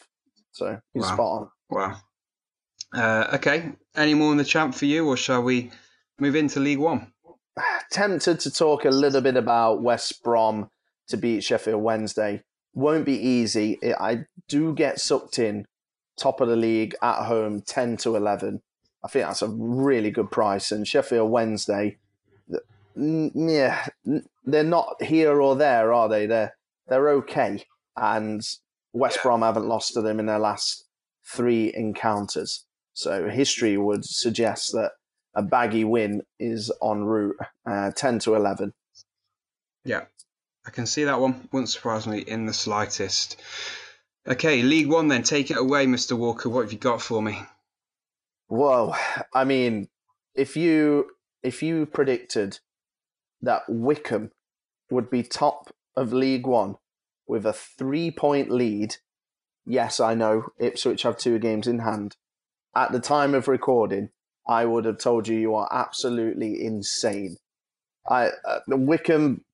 So 0.53 0.81
you're 0.93 1.05
Wow. 1.05 1.15
spot 1.15 1.41
on. 1.41 1.51
Wow. 1.71 1.97
Uh, 2.95 3.29
okay. 3.35 3.73
Any 3.95 4.15
more 4.15 4.33
in 4.33 4.39
the 4.39 4.45
champ 4.45 4.75
for 4.75 4.87
you, 4.87 5.07
or 5.07 5.17
shall 5.17 5.43
we 5.43 5.71
move 6.19 6.37
into 6.37 6.61
League 6.61 6.79
One? 6.79 7.13
Tempted 7.91 8.41
to 8.41 8.51
talk 8.51 8.85
a 8.85 8.91
little 8.91 9.21
bit 9.21 9.37
about 9.37 9.83
West 9.83 10.23
Brom 10.23 10.71
to 11.09 11.17
beat 11.17 11.45
Sheffield 11.45 11.83
Wednesday. 11.83 12.43
Won't 12.75 13.05
be 13.05 13.19
easy. 13.19 13.79
I 13.85 14.25
do 14.49 14.73
get 14.75 15.01
sucked 15.01 15.39
in. 15.39 15.67
Top 16.17 16.41
of 16.41 16.49
the 16.49 16.57
league 16.57 16.95
at 17.03 17.25
home, 17.25 17.63
ten 17.63 17.97
to 17.99 18.15
eleven. 18.15 18.63
I 19.03 19.09
think 19.09 19.27
that's 19.27 19.43
a 19.43 19.49
really 19.49 20.11
good 20.11 20.31
price. 20.31 20.71
And 20.71 20.87
Sheffield 20.87 21.31
Wednesday, 21.31 21.97
yeah, 22.95 23.87
they're 24.45 24.63
not 24.63 25.03
here 25.03 25.41
or 25.41 25.57
there, 25.57 25.93
are 25.93 26.09
they? 26.09 26.27
They're 26.27 26.55
they're 26.89 27.09
okay. 27.11 27.65
And 27.97 28.47
West 28.93 29.17
Yeah. 29.17 29.23
Brom 29.23 29.43
haven't 29.43 29.67
lost 29.69 29.95
to 29.95 30.03
them 30.03 30.21
in 30.21 30.27
their 30.27 30.39
last 30.39 30.85
three 31.35 31.73
encounters. 31.75 32.65
So 32.93 33.29
history 33.29 33.77
would 33.77 34.05
suggest 34.05 34.73
that 34.73 34.93
a 35.35 35.43
baggy 35.43 35.85
win 35.85 36.23
is 36.39 36.73
en 36.83 37.05
route, 37.05 37.37
uh, 37.67 37.93
10 37.93 38.19
to 38.21 38.35
11. 38.35 38.73
Yeah, 39.85 40.05
I 40.67 40.71
can 40.71 40.87
see 40.87 41.05
that 41.05 41.21
one. 41.21 41.49
Wouldn't 41.53 41.71
surprise 41.71 42.07
me 42.07 42.19
in 42.19 42.47
the 42.47 42.53
slightest. 42.53 43.41
Okay, 44.29 44.63
League 44.63 44.89
One 44.89 45.09
then. 45.09 45.23
Take 45.23 45.51
it 45.51 45.57
away, 45.57 45.87
Mr. 45.87 46.17
Walker. 46.17 46.49
What 46.49 46.63
have 46.63 46.73
you 46.73 46.79
got 46.79 47.01
for 47.01 47.23
me? 47.23 47.39
Whoa. 48.49 48.95
I 49.33 49.45
mean, 49.45 49.89
if 50.35 50.57
you 50.57 51.11
if 51.43 51.63
you 51.63 51.87
predicted 51.87 52.59
that 53.41 53.63
Wycombe 53.69 54.31
would 54.91 55.09
be 55.09 55.23
top 55.23 55.75
of 55.97 56.13
League 56.13 56.47
One 56.47 56.77
with 57.27 57.47
a 57.47 57.53
three 57.53 58.11
point 58.11 58.51
lead, 58.51 58.97
yes, 59.71 60.01
I 60.01 60.15
know 60.15 60.47
Ipswich 60.59 61.03
have 61.03 61.17
two 61.17 61.39
games 61.39 61.67
in 61.67 61.81
hand. 61.81 62.17
At 62.75 62.93
the 62.93 63.01
time 63.01 63.35
of 63.35 63.49
recording, 63.49 64.11
I 64.47 64.65
would 64.65 64.85
have 64.85 64.99
told 64.99 65.29
you 65.29 65.39
you 65.39 65.55
are 65.55 65.69
absolutely 65.71 66.65
insane. 66.65 67.37
I 68.09 68.31
uh, 68.45 68.61
Wycombe, 68.69 69.45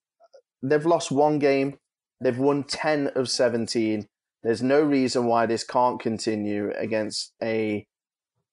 they've 0.62 0.86
lost 0.86 1.10
one 1.10 1.38
game. 1.38 1.78
They've 2.20 2.38
won 2.38 2.64
ten 2.64 3.08
of 3.08 3.28
seventeen. 3.28 4.08
There's 4.42 4.62
no 4.62 4.80
reason 4.80 5.26
why 5.26 5.46
this 5.46 5.64
can't 5.64 6.00
continue 6.00 6.72
against 6.76 7.32
a 7.42 7.86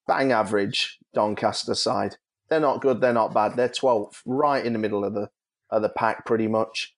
bang 0.06 0.32
average 0.32 0.98
Doncaster 1.14 1.74
side. 1.74 2.16
They're 2.48 2.60
not 2.60 2.82
good. 2.82 3.00
They're 3.00 3.12
not 3.12 3.32
bad. 3.32 3.56
They're 3.56 3.68
12th, 3.68 4.20
right 4.26 4.64
in 4.64 4.72
the 4.72 4.78
middle 4.78 5.04
of 5.04 5.14
the 5.14 5.28
of 5.70 5.82
the 5.82 5.88
pack, 5.88 6.26
pretty 6.26 6.46
much. 6.46 6.94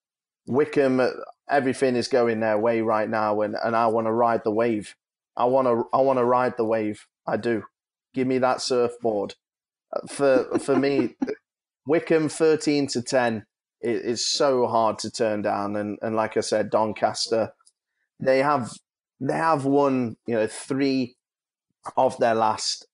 Wycombe, 0.47 1.09
everything 1.51 1.97
is 1.97 2.09
going 2.09 2.41
their 2.41 2.59
way 2.59 2.81
right 2.81 3.09
now, 3.09 3.41
and, 3.43 3.57
and 3.63 3.77
I 3.77 3.87
want 3.89 4.07
to 4.07 4.13
ride 4.13 4.43
the 4.45 4.51
wave. 4.51 4.95
I 5.37 5.45
want 5.45 5.67
to 5.67 5.85
I 5.93 6.01
want 6.01 6.19
to 6.19 6.25
ride 6.25 6.55
the 6.57 6.65
wave. 6.65 7.07
I 7.27 7.37
do. 7.37 7.65
Give 8.15 8.27
me 8.27 8.39
that 8.39 8.61
surfboard. 8.61 9.35
Uh, 9.93 10.07
for 10.07 10.59
for 10.59 10.77
me, 10.77 11.17
Wycombe 11.87 12.29
13 12.29 12.87
to 12.89 13.03
10 13.03 13.45
is 13.83 14.27
so 14.27 14.67
hard 14.67 14.99
to 15.01 15.11
turn 15.11 15.43
down, 15.43 15.77
and 15.77 15.99
and 16.03 16.17
like 16.17 16.37
I 16.37 16.41
said, 16.41 16.71
Doncaster, 16.71 17.53
they 18.19 18.39
have 18.39 18.71
they 19.21 19.37
have 19.37 19.65
won 19.65 20.17
you 20.27 20.35
know 20.35 20.47
three 20.47 21.17
of 21.97 22.19
their 22.19 22.35
last 22.35 22.87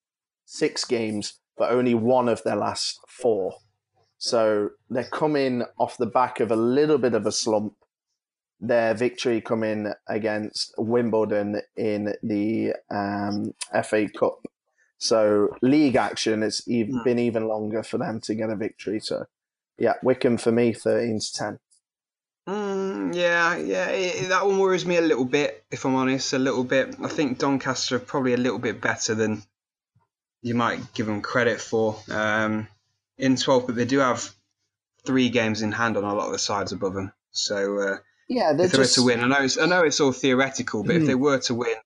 six 0.44 0.84
games, 0.84 1.40
but 1.56 1.70
only 1.70 1.94
one 1.94 2.28
of 2.28 2.42
their 2.42 2.56
last 2.56 2.98
four. 3.08 3.54
So 4.18 4.70
they're 4.90 5.04
coming 5.04 5.64
off 5.78 5.96
the 5.96 6.06
back 6.06 6.40
of 6.40 6.52
a 6.52 6.56
little 6.56 6.98
bit 6.98 7.14
of 7.14 7.26
a 7.26 7.32
slump. 7.32 7.74
Their 8.64 8.94
victory 8.94 9.40
coming 9.40 9.92
against 10.08 10.72
Wimbledon 10.78 11.60
in 11.76 12.14
the 12.22 12.74
um, 12.90 13.52
FA 13.84 14.08
Cup. 14.08 14.46
So 14.98 15.48
league 15.62 15.96
action, 15.96 16.44
it's 16.44 16.66
even, 16.68 16.94
mm. 16.94 17.04
been 17.04 17.18
even 17.18 17.48
longer 17.48 17.82
for 17.82 17.98
them 17.98 18.20
to 18.20 18.34
get 18.34 18.50
a 18.50 18.56
victory. 18.56 19.00
So 19.00 19.26
yeah, 19.78 19.94
Wycombe 20.02 20.38
for 20.38 20.52
me, 20.52 20.72
thirteen 20.72 21.18
to 21.18 21.32
ten. 21.32 21.58
Mm, 22.48 23.14
yeah, 23.14 23.56
yeah, 23.56 23.88
it, 23.88 24.28
that 24.28 24.46
one 24.46 24.58
worries 24.58 24.86
me 24.86 24.96
a 24.96 25.00
little 25.00 25.24
bit, 25.24 25.64
if 25.70 25.84
I'm 25.84 25.96
honest, 25.96 26.32
a 26.32 26.38
little 26.38 26.64
bit. 26.64 26.96
I 27.02 27.08
think 27.08 27.38
Doncaster 27.38 27.96
are 27.96 28.00
probably 28.00 28.34
a 28.34 28.38
little 28.38 28.58
bit 28.58 28.80
better 28.80 29.14
than 29.14 29.42
you 30.40 30.54
might 30.54 30.92
give 30.94 31.06
them 31.06 31.20
credit 31.20 31.60
for. 31.60 31.98
Um, 32.08 32.68
in 33.18 33.36
12, 33.36 33.66
but 33.66 33.76
they 33.76 33.84
do 33.84 33.98
have 33.98 34.34
three 35.06 35.28
games 35.28 35.62
in 35.62 35.72
hand 35.72 35.96
on 35.96 36.04
a 36.04 36.14
lot 36.14 36.26
of 36.26 36.32
the 36.32 36.38
sides 36.38 36.72
above 36.72 36.94
them. 36.94 37.12
So 37.30 37.78
uh, 37.78 37.96
yeah, 38.28 38.52
if 38.52 38.56
they 38.56 38.68
just... 38.68 38.78
were 38.78 39.02
to 39.02 39.06
win, 39.06 39.20
I 39.20 39.28
know 39.28 39.44
it's, 39.44 39.58
I 39.58 39.66
know 39.66 39.82
it's 39.82 40.00
all 40.00 40.12
theoretical, 40.12 40.82
but 40.82 40.94
mm. 40.94 41.00
if 41.00 41.06
they 41.06 41.12
hmm. 41.12 41.22
were 41.22 41.38
to 41.40 41.54
win 41.54 41.76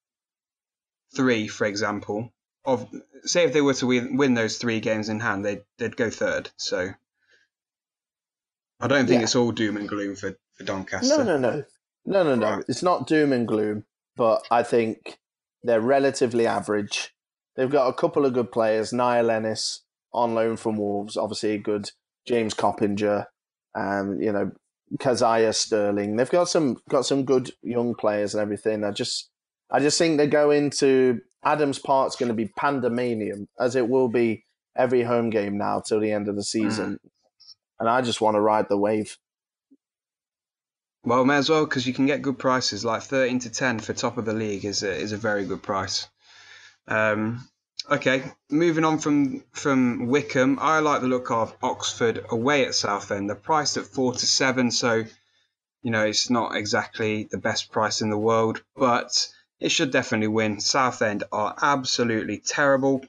three, 1.15 1.49
for 1.49 1.67
example, 1.67 2.33
of 2.65 2.89
say 3.25 3.45
if 3.45 3.53
they 3.53 3.61
were 3.61 3.75
to 3.75 3.87
win, 3.87 4.17
win 4.17 4.35
those 4.35 4.59
three 4.59 4.81
games 4.81 5.09
in 5.09 5.21
hand, 5.21 5.45
they'd 5.45 5.63
they'd 5.79 5.97
go 5.97 6.11
third. 6.11 6.51
So 6.57 6.91
I 8.81 8.87
don't 8.87 9.07
think 9.07 9.21
yeah. 9.21 9.25
it's 9.25 9.37
all 9.37 9.53
doom 9.53 9.77
and 9.77 9.89
gloom 9.89 10.17
for 10.17 10.37
for 10.55 10.65
Doncaster. 10.65 11.25
No, 11.25 11.25
no, 11.25 11.39
no, 11.39 11.65
no, 12.05 12.23
no, 12.23 12.35
no. 12.35 12.57
Right. 12.57 12.65
It's 12.69 12.83
not 12.83 13.07
doom 13.07 13.33
and 13.33 13.47
gloom, 13.47 13.85
but 14.17 14.47
I 14.51 14.63
think 14.63 15.19
they're 15.63 15.81
relatively 15.81 16.47
average. 16.47 17.15
They've 17.57 17.71
got 17.71 17.89
a 17.89 17.95
couple 17.95 18.27
of 18.27 18.35
good 18.35 18.53
players. 18.53 18.93
Niall 18.93 19.31
Ennis 19.31 19.83
on 20.13 20.35
loan 20.35 20.57
from 20.57 20.77
Wolves, 20.77 21.17
obviously 21.17 21.53
a 21.53 21.59
good 21.59 21.91
James 22.27 22.55
Coppinger, 22.55 23.27
um, 23.75 24.21
you 24.21 24.33
know, 24.33 24.51
Kazaiah 24.99 25.55
Sterling. 25.55 26.17
They've 26.17 26.31
got 26.31 26.49
some 26.49 26.77
got 26.89 27.07
some 27.07 27.25
good 27.25 27.51
young 27.63 27.95
players 27.95 28.35
and 28.35 28.43
everything. 28.43 28.85
I 28.85 28.91
just 28.91 29.31
I 29.71 29.81
just 29.81 29.99
think 29.99 30.17
they 30.17 30.27
go 30.27 30.51
into 30.51 31.21
Adams 31.45 31.79
Park's 31.79 32.17
going 32.17 32.29
to 32.29 32.35
be 32.35 32.49
pandemonium 32.57 33.49
as 33.59 33.77
it 33.77 33.89
will 33.89 34.09
be 34.09 34.45
every 34.77 35.03
home 35.03 35.31
game 35.31 35.59
now 35.59 35.81
till 35.81 36.01
the 36.01 36.13
end 36.13 36.29
of 36.29 36.37
the 36.37 36.45
season, 36.45 36.95
mm. 37.05 37.11
and 37.81 37.89
I 37.89 38.03
just 38.03 38.21
want 38.21 38.37
to 38.37 38.41
ride 38.41 38.69
the 38.69 38.79
wave. 38.79 39.17
Well, 41.05 41.25
may 41.25 41.37
as 41.37 41.49
well 41.49 41.65
because 41.65 41.87
you 41.87 41.95
can 41.95 42.07
get 42.07 42.23
good 42.23 42.39
prices. 42.39 42.85
Like 42.85 43.03
thirteen 43.03 43.39
to 43.41 43.51
ten 43.51 43.79
for 43.79 43.93
top 43.93 44.19
of 44.19 44.25
the 44.25 44.35
league 44.35 44.65
is 44.65 44.83
a, 44.83 44.93
is 44.93 45.13
a 45.13 45.17
very 45.17 45.45
good 45.45 45.63
price. 45.63 46.09
Um, 46.89 47.49
okay, 47.91 48.33
moving 48.51 48.85
on 48.85 48.99
from 48.99 49.45
from 49.53 50.07
Wycombe, 50.07 50.59
I 50.61 50.81
like 50.81 51.01
the 51.01 51.09
look 51.09 51.31
of 51.31 51.57
Oxford 51.63 52.25
away 52.31 52.65
at 52.65 52.75
Southend. 52.75 53.29
They're 53.29 53.37
priced 53.37 53.77
at 53.77 53.87
four 53.87 54.13
to 54.13 54.27
seven, 54.27 54.71
so 54.71 55.05
you 55.83 55.91
know 55.91 56.05
it's 56.05 56.31
not 56.31 56.57
exactly 56.57 57.25
the 57.25 57.39
best 57.39 57.71
price 57.71 58.01
in 58.01 58.11
the 58.11 58.19
world, 58.19 58.63
but 58.75 59.29
it 59.61 59.71
should 59.71 59.91
definitely 59.91 60.29
win. 60.29 60.61
Southend 60.61 61.25
are 61.33 61.55
absolutely 61.61 62.39
terrible. 62.39 63.05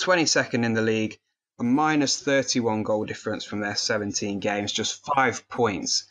22nd 0.00 0.64
in 0.64 0.74
the 0.74 0.82
league, 0.82 1.18
a 1.58 1.64
minus 1.64 2.22
31 2.22 2.82
goal 2.82 3.04
difference 3.04 3.44
from 3.44 3.60
their 3.60 3.76
17 3.76 4.40
games, 4.40 4.72
just 4.72 5.04
five 5.14 5.46
points. 5.48 6.04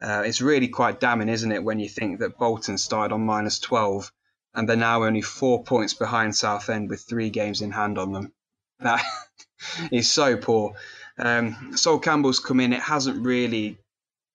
Uh, 0.00 0.22
it's 0.24 0.40
really 0.40 0.68
quite 0.68 1.00
damning, 1.00 1.28
isn't 1.28 1.52
it, 1.52 1.62
when 1.62 1.78
you 1.78 1.88
think 1.88 2.20
that 2.20 2.38
Bolton 2.38 2.78
started 2.78 3.12
on 3.12 3.26
minus 3.26 3.58
12 3.58 4.10
and 4.58 4.68
they're 4.68 4.76
now 4.76 5.04
only 5.04 5.22
four 5.22 5.62
points 5.62 5.94
behind 5.94 6.34
Southend 6.34 6.90
with 6.90 7.02
three 7.02 7.30
games 7.30 7.62
in 7.62 7.70
hand 7.70 7.96
on 7.96 8.10
them. 8.10 8.32
That 8.80 9.04
is 9.92 10.10
so 10.10 10.36
poor. 10.36 10.74
Um, 11.16 11.76
Sol 11.76 12.00
Campbell's 12.00 12.40
come 12.40 12.58
in. 12.58 12.72
It 12.72 12.80
hasn't 12.80 13.24
really 13.24 13.78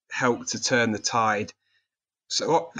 helped 0.09 0.51
to 0.51 0.63
turn 0.63 0.93
the 0.93 0.99
tide. 0.99 1.51
So, 2.29 2.71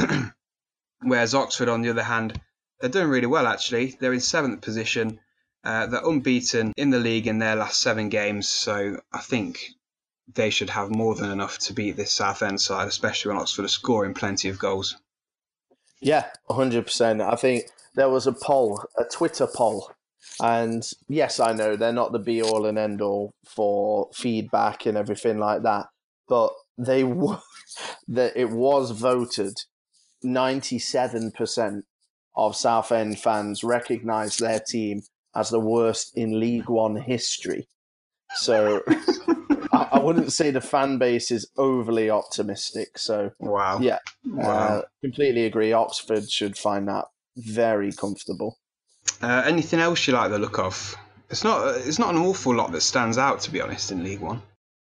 whereas 1.02 1.36
Oxford, 1.36 1.68
on 1.68 1.82
the 1.82 1.90
other 1.90 2.04
hand, 2.04 2.40
they're 2.80 2.90
doing 2.90 3.10
really 3.10 3.28
well 3.28 3.46
actually. 3.46 3.98
They're 4.00 4.14
in 4.14 4.22
seventh 4.22 4.62
position. 4.62 5.20
Uh, 5.66 5.88
they're 5.88 6.08
unbeaten 6.08 6.72
in 6.78 6.92
the 6.92 7.00
league 7.00 7.28
in 7.28 7.40
their 7.40 7.58
last 7.58 7.82
seven 7.82 8.08
games. 8.08 8.48
So 8.48 9.02
I 9.12 9.20
think 9.20 9.68
they 10.34 10.50
should 10.50 10.70
have 10.70 10.92
more 10.92 11.14
than 11.14 11.30
enough 11.30 11.60
to 11.60 11.74
beat 11.74 11.98
this 11.98 12.14
Southend 12.14 12.62
side, 12.62 12.88
especially 12.88 13.34
when 13.34 13.42
Oxford 13.42 13.66
are 13.66 13.68
scoring 13.68 14.14
plenty 14.14 14.48
of 14.48 14.60
goals. 14.60 14.96
Yeah, 16.04 16.28
100%. 16.50 17.22
I 17.22 17.36
think 17.36 17.66
there 17.96 18.10
was 18.10 18.28
a 18.28 18.34
poll, 18.34 18.84
a 18.98 19.04
Twitter 19.06 19.48
poll. 19.48 19.92
And 20.42 20.84
yes, 21.08 21.40
I 21.40 21.54
know 21.54 21.76
they're 21.76 21.94
not 21.94 22.12
the 22.12 22.20
be 22.20 22.42
all 22.42 22.66
and 22.66 22.78
end 22.78 23.02
all 23.02 23.34
for 23.46 24.10
feedback 24.14 24.86
and 24.86 24.98
everything 24.98 25.38
like 25.38 25.64
that, 25.64 25.88
but 26.28 26.52
they 26.78 27.04
were, 27.04 27.40
that 28.08 28.36
it 28.36 28.50
was 28.50 28.92
voted 28.92 29.54
97% 30.24 31.84
of 32.36 32.56
Southend 32.56 33.20
fans 33.20 33.64
recognise 33.64 34.38
their 34.38 34.60
team 34.60 35.04
as 35.36 35.50
the 35.50 35.60
worst 35.60 36.18
in 36.18 36.40
League 36.40 36.70
One 36.70 36.96
history. 36.96 37.68
So 38.36 38.84
I, 39.74 39.88
I, 39.94 40.00
wouldn't 40.00 40.32
say 40.32 40.52
the 40.52 40.62
fan 40.62 40.98
base 40.98 41.32
is 41.32 41.50
overly 41.58 42.10
optimistic. 42.10 42.98
So 42.98 43.32
wow, 43.40 43.80
yeah, 43.80 44.00
wow. 44.26 44.50
Uh, 44.50 44.82
completely 45.02 45.46
agree. 45.46 45.74
Oxford 45.74 46.30
should 46.30 46.58
find 46.58 46.88
that 46.88 47.06
very 47.36 47.92
comfortable. 47.92 48.60
Uh, 49.22 49.44
anything 49.46 49.80
else 49.80 50.08
you 50.08 50.14
like 50.14 50.32
the 50.32 50.40
look 50.40 50.60
of? 50.60 50.96
It's 51.30 51.44
not. 51.44 51.76
It's 51.78 52.00
not 52.00 52.14
an 52.14 52.22
awful 52.22 52.54
lot 52.56 52.72
that 52.72 52.82
stands 52.82 53.18
out, 53.18 53.42
to 53.42 53.52
be 53.52 53.62
honest, 53.62 53.92
in 53.92 54.04
League 54.04 54.22
One. 54.22 54.42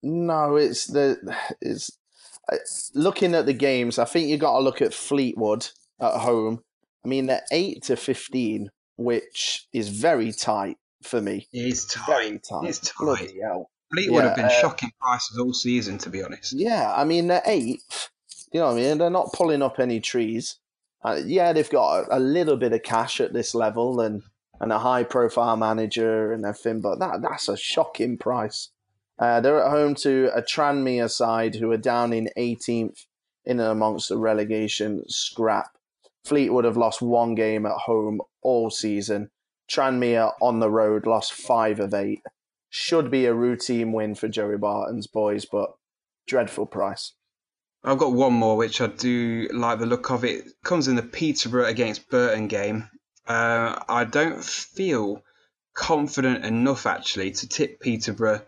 No, 0.02 0.56
it's 0.56 0.86
the 0.86 1.16
it's 1.62 2.90
looking 2.94 3.34
at 3.34 3.46
the 3.46 3.54
games. 3.54 3.98
I 3.98 4.04
think 4.04 4.28
you 4.28 4.36
got 4.36 4.58
to 4.58 4.64
look 4.64 4.82
at 4.82 4.92
Fleetwood 4.92 5.68
at 6.00 6.20
home. 6.20 6.62
I 7.04 7.08
mean, 7.08 7.26
they're 7.26 7.44
eight 7.50 7.84
to 7.84 7.96
fifteen, 7.96 8.70
which 8.96 9.66
is 9.72 9.88
very 9.88 10.32
tight 10.32 10.76
for 11.02 11.20
me. 11.20 11.48
It's 11.52 11.86
tight. 11.86 12.06
Very 12.06 12.38
tight. 12.38 12.68
It's 12.68 12.78
tight. 12.80 12.98
Bloody 12.98 13.40
hell. 13.42 13.70
Fleetwood 13.94 14.22
yeah, 14.22 14.28
have 14.28 14.36
been 14.36 14.44
uh, 14.46 14.60
shocking 14.60 14.90
prices 15.00 15.38
all 15.38 15.52
season, 15.52 15.98
to 15.98 16.10
be 16.10 16.22
honest. 16.22 16.52
Yeah, 16.52 16.92
I 16.94 17.04
mean 17.04 17.28
they're 17.28 17.42
eighth. 17.46 18.10
You 18.52 18.60
know 18.60 18.66
what 18.66 18.72
I 18.72 18.76
mean? 18.76 18.98
They're 18.98 19.10
not 19.10 19.32
pulling 19.32 19.62
up 19.62 19.78
any 19.78 20.00
trees. 20.00 20.58
Uh, 21.04 21.20
yeah, 21.24 21.52
they've 21.52 21.68
got 21.68 22.04
a, 22.04 22.18
a, 22.18 22.18
little 22.18 22.56
bit 22.56 22.72
of 22.72 22.82
cash 22.82 23.20
at 23.20 23.32
this 23.32 23.54
level 23.54 24.00
and 24.00 24.22
and 24.60 24.72
a 24.72 24.78
high 24.78 25.04
profile 25.04 25.56
manager 25.56 26.32
and 26.32 26.44
everything, 26.44 26.80
but 26.80 26.98
that 26.98 27.22
that's 27.22 27.48
a 27.48 27.56
shocking 27.56 28.16
price. 28.16 28.70
Uh, 29.18 29.40
they're 29.40 29.62
at 29.62 29.70
home 29.70 29.94
to 29.94 30.30
a 30.34 30.42
Tranmere 30.42 31.10
side 31.10 31.54
who 31.54 31.70
are 31.70 31.76
down 31.76 32.12
in 32.12 32.28
18th 32.36 33.06
in 33.44 33.60
and 33.60 33.68
amongst 33.68 34.08
the 34.08 34.18
relegation 34.18 35.04
scrap. 35.08 35.70
Fleetwood 36.24 36.64
have 36.64 36.76
lost 36.76 37.02
one 37.02 37.34
game 37.34 37.66
at 37.66 37.72
home 37.72 38.20
all 38.42 38.70
season. 38.70 39.30
Tranmere 39.70 40.32
on 40.40 40.60
the 40.60 40.70
road 40.70 41.06
lost 41.06 41.32
five 41.32 41.78
of 41.78 41.94
eight 41.94 42.22
should 42.74 43.08
be 43.08 43.24
a 43.24 43.32
routine 43.32 43.92
win 43.92 44.16
for 44.16 44.26
Joey 44.26 44.58
Barton's 44.58 45.06
boys, 45.06 45.44
but 45.44 45.76
dreadful 46.26 46.66
price. 46.66 47.12
I've 47.84 47.98
got 47.98 48.14
one 48.14 48.32
more, 48.32 48.56
which 48.56 48.80
I 48.80 48.88
do 48.88 49.48
like 49.52 49.78
the 49.78 49.86
look 49.86 50.10
of. 50.10 50.24
It 50.24 50.46
comes 50.64 50.88
in 50.88 50.96
the 50.96 51.02
Peterborough 51.02 51.66
against 51.66 52.08
Burton 52.08 52.48
game. 52.48 52.90
Uh, 53.28 53.80
I 53.88 54.02
don't 54.02 54.44
feel 54.44 55.22
confident 55.72 56.44
enough 56.44 56.84
actually 56.84 57.30
to 57.30 57.48
tip 57.48 57.78
Peterborough 57.78 58.42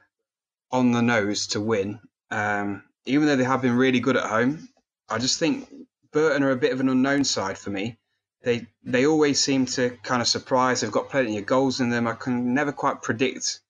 on 0.72 0.90
the 0.90 1.02
nose 1.02 1.46
to 1.48 1.60
win. 1.60 2.00
Um, 2.28 2.82
even 3.04 3.28
though 3.28 3.36
they 3.36 3.44
have 3.44 3.62
been 3.62 3.76
really 3.76 4.00
good 4.00 4.16
at 4.16 4.28
home, 4.28 4.68
I 5.08 5.18
just 5.18 5.38
think 5.38 5.72
Burton 6.10 6.42
are 6.42 6.50
a 6.50 6.56
bit 6.56 6.72
of 6.72 6.80
an 6.80 6.88
unknown 6.88 7.22
side 7.22 7.58
for 7.58 7.70
me. 7.70 7.96
They 8.42 8.66
they 8.82 9.06
always 9.06 9.38
seem 9.38 9.66
to 9.66 9.90
kind 10.02 10.20
of 10.20 10.26
surprise. 10.26 10.80
They've 10.80 10.90
got 10.90 11.10
plenty 11.10 11.38
of 11.38 11.46
goals 11.46 11.78
in 11.80 11.90
them. 11.90 12.08
I 12.08 12.14
can 12.14 12.54
never 12.54 12.72
quite 12.72 13.02
predict 13.02 13.60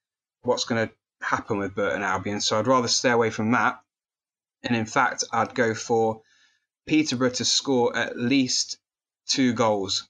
what's 0.47 0.65
going 0.65 0.89
to 0.89 0.95
happen 1.21 1.59
with 1.59 1.75
Burton 1.75 2.03
Albion. 2.03 2.41
So 2.41 2.59
I'd 2.59 2.67
rather 2.67 2.89
stay 2.89 3.11
away 3.11 3.31
from 3.31 3.51
that. 3.53 3.81
And 4.63 4.77
in 4.77 4.87
fact, 4.87 5.25
I'd 5.33 5.55
go 5.55 5.75
for 5.75 6.23
Peterborough 6.87 7.31
to 7.31 7.45
score 7.45 7.97
at 7.97 8.19
least 8.19 8.79
two 9.27 9.53
goals. 9.53 10.09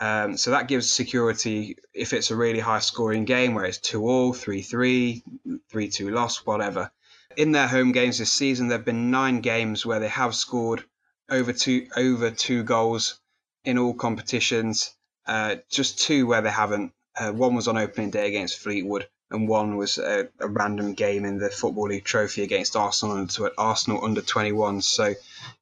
Um, 0.00 0.36
so 0.36 0.50
that 0.50 0.68
gives 0.68 0.90
security 0.90 1.76
if 1.92 2.12
it's 2.12 2.30
a 2.30 2.36
really 2.36 2.60
high 2.60 2.80
scoring 2.80 3.24
game 3.24 3.54
where 3.54 3.64
it's 3.64 3.78
2 3.78 4.06
all, 4.06 4.32
3 4.32 4.62
3, 4.62 5.22
3 5.70 5.88
2 5.88 6.10
loss, 6.10 6.44
whatever. 6.44 6.90
In 7.36 7.52
their 7.52 7.68
home 7.68 7.92
games 7.92 8.18
this 8.18 8.32
season, 8.32 8.68
there 8.68 8.78
have 8.78 8.84
been 8.84 9.10
nine 9.10 9.40
games 9.40 9.86
where 9.86 10.00
they 10.00 10.08
have 10.08 10.34
scored 10.34 10.84
over 11.30 11.52
two, 11.52 11.88
over 11.96 12.30
two 12.30 12.62
goals 12.64 13.20
in 13.64 13.78
all 13.78 13.94
competitions, 13.94 14.94
uh, 15.26 15.56
just 15.70 15.98
two 16.00 16.26
where 16.26 16.42
they 16.42 16.50
haven't. 16.50 16.92
Uh, 17.16 17.32
one 17.32 17.54
was 17.54 17.68
on 17.68 17.78
opening 17.78 18.10
day 18.10 18.28
against 18.28 18.58
Fleetwood, 18.58 19.08
and 19.34 19.48
one 19.48 19.76
was 19.76 19.98
a, 19.98 20.28
a, 20.40 20.48
random 20.48 20.94
game 20.94 21.24
in 21.24 21.38
the 21.38 21.50
Football 21.50 21.88
League 21.88 22.04
Trophy 22.04 22.42
against 22.42 22.76
Arsenal 22.76 23.16
under, 23.16 23.50
Arsenal 23.58 24.04
under 24.04 24.22
21. 24.22 24.80
So 24.82 25.14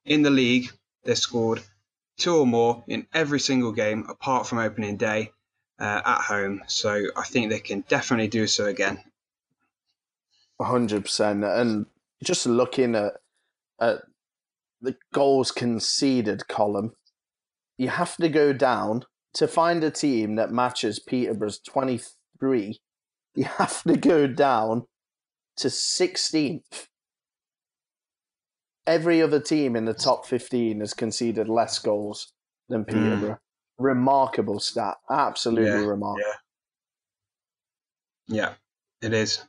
in 0.05 0.21
the 0.21 0.29
league, 0.29 0.71
they 1.03 1.15
scored 1.15 1.61
two 2.17 2.35
or 2.35 2.45
more 2.45 2.83
in 2.87 3.07
every 3.13 3.39
single 3.39 3.71
game 3.71 4.05
apart 4.07 4.47
from 4.47 4.59
opening 4.59 4.97
day 4.97 5.31
uh, 5.79 6.01
at 6.05 6.21
home. 6.21 6.61
So 6.67 7.03
I 7.15 7.23
think 7.23 7.49
they 7.49 7.59
can 7.59 7.83
definitely 7.87 8.27
do 8.27 8.47
so 8.47 8.65
again. 8.65 8.99
100%. 10.61 11.59
And 11.59 11.85
just 12.23 12.45
looking 12.45 12.95
at, 12.95 13.13
at 13.81 14.03
the 14.81 14.95
goals 15.13 15.51
conceded 15.51 16.47
column, 16.47 16.93
you 17.77 17.89
have 17.89 18.15
to 18.17 18.29
go 18.29 18.53
down 18.53 19.05
to 19.33 19.47
find 19.47 19.83
a 19.83 19.89
team 19.89 20.35
that 20.35 20.51
matches 20.51 20.99
Peterborough's 20.99 21.59
23. 21.59 22.79
You 23.35 23.45
have 23.45 23.81
to 23.83 23.97
go 23.97 24.27
down 24.27 24.85
to 25.57 25.69
16th 25.69 26.87
every 28.85 29.21
other 29.21 29.39
team 29.39 29.75
in 29.75 29.85
the 29.85 29.93
top 29.93 30.25
15 30.25 30.79
has 30.79 30.93
conceded 30.93 31.47
less 31.47 31.79
goals 31.79 32.33
than 32.69 32.83
hmm. 32.83 32.91
Peterborough. 32.91 33.33
Mm. 33.33 33.39
Remarkable 33.79 34.59
stat. 34.59 34.95
Absolutely 35.09 35.69
yeah, 35.69 35.85
remarkable. 35.85 36.31
Yeah. 38.27 38.35
yeah, 39.01 39.07
it 39.07 39.13
is. 39.13 39.43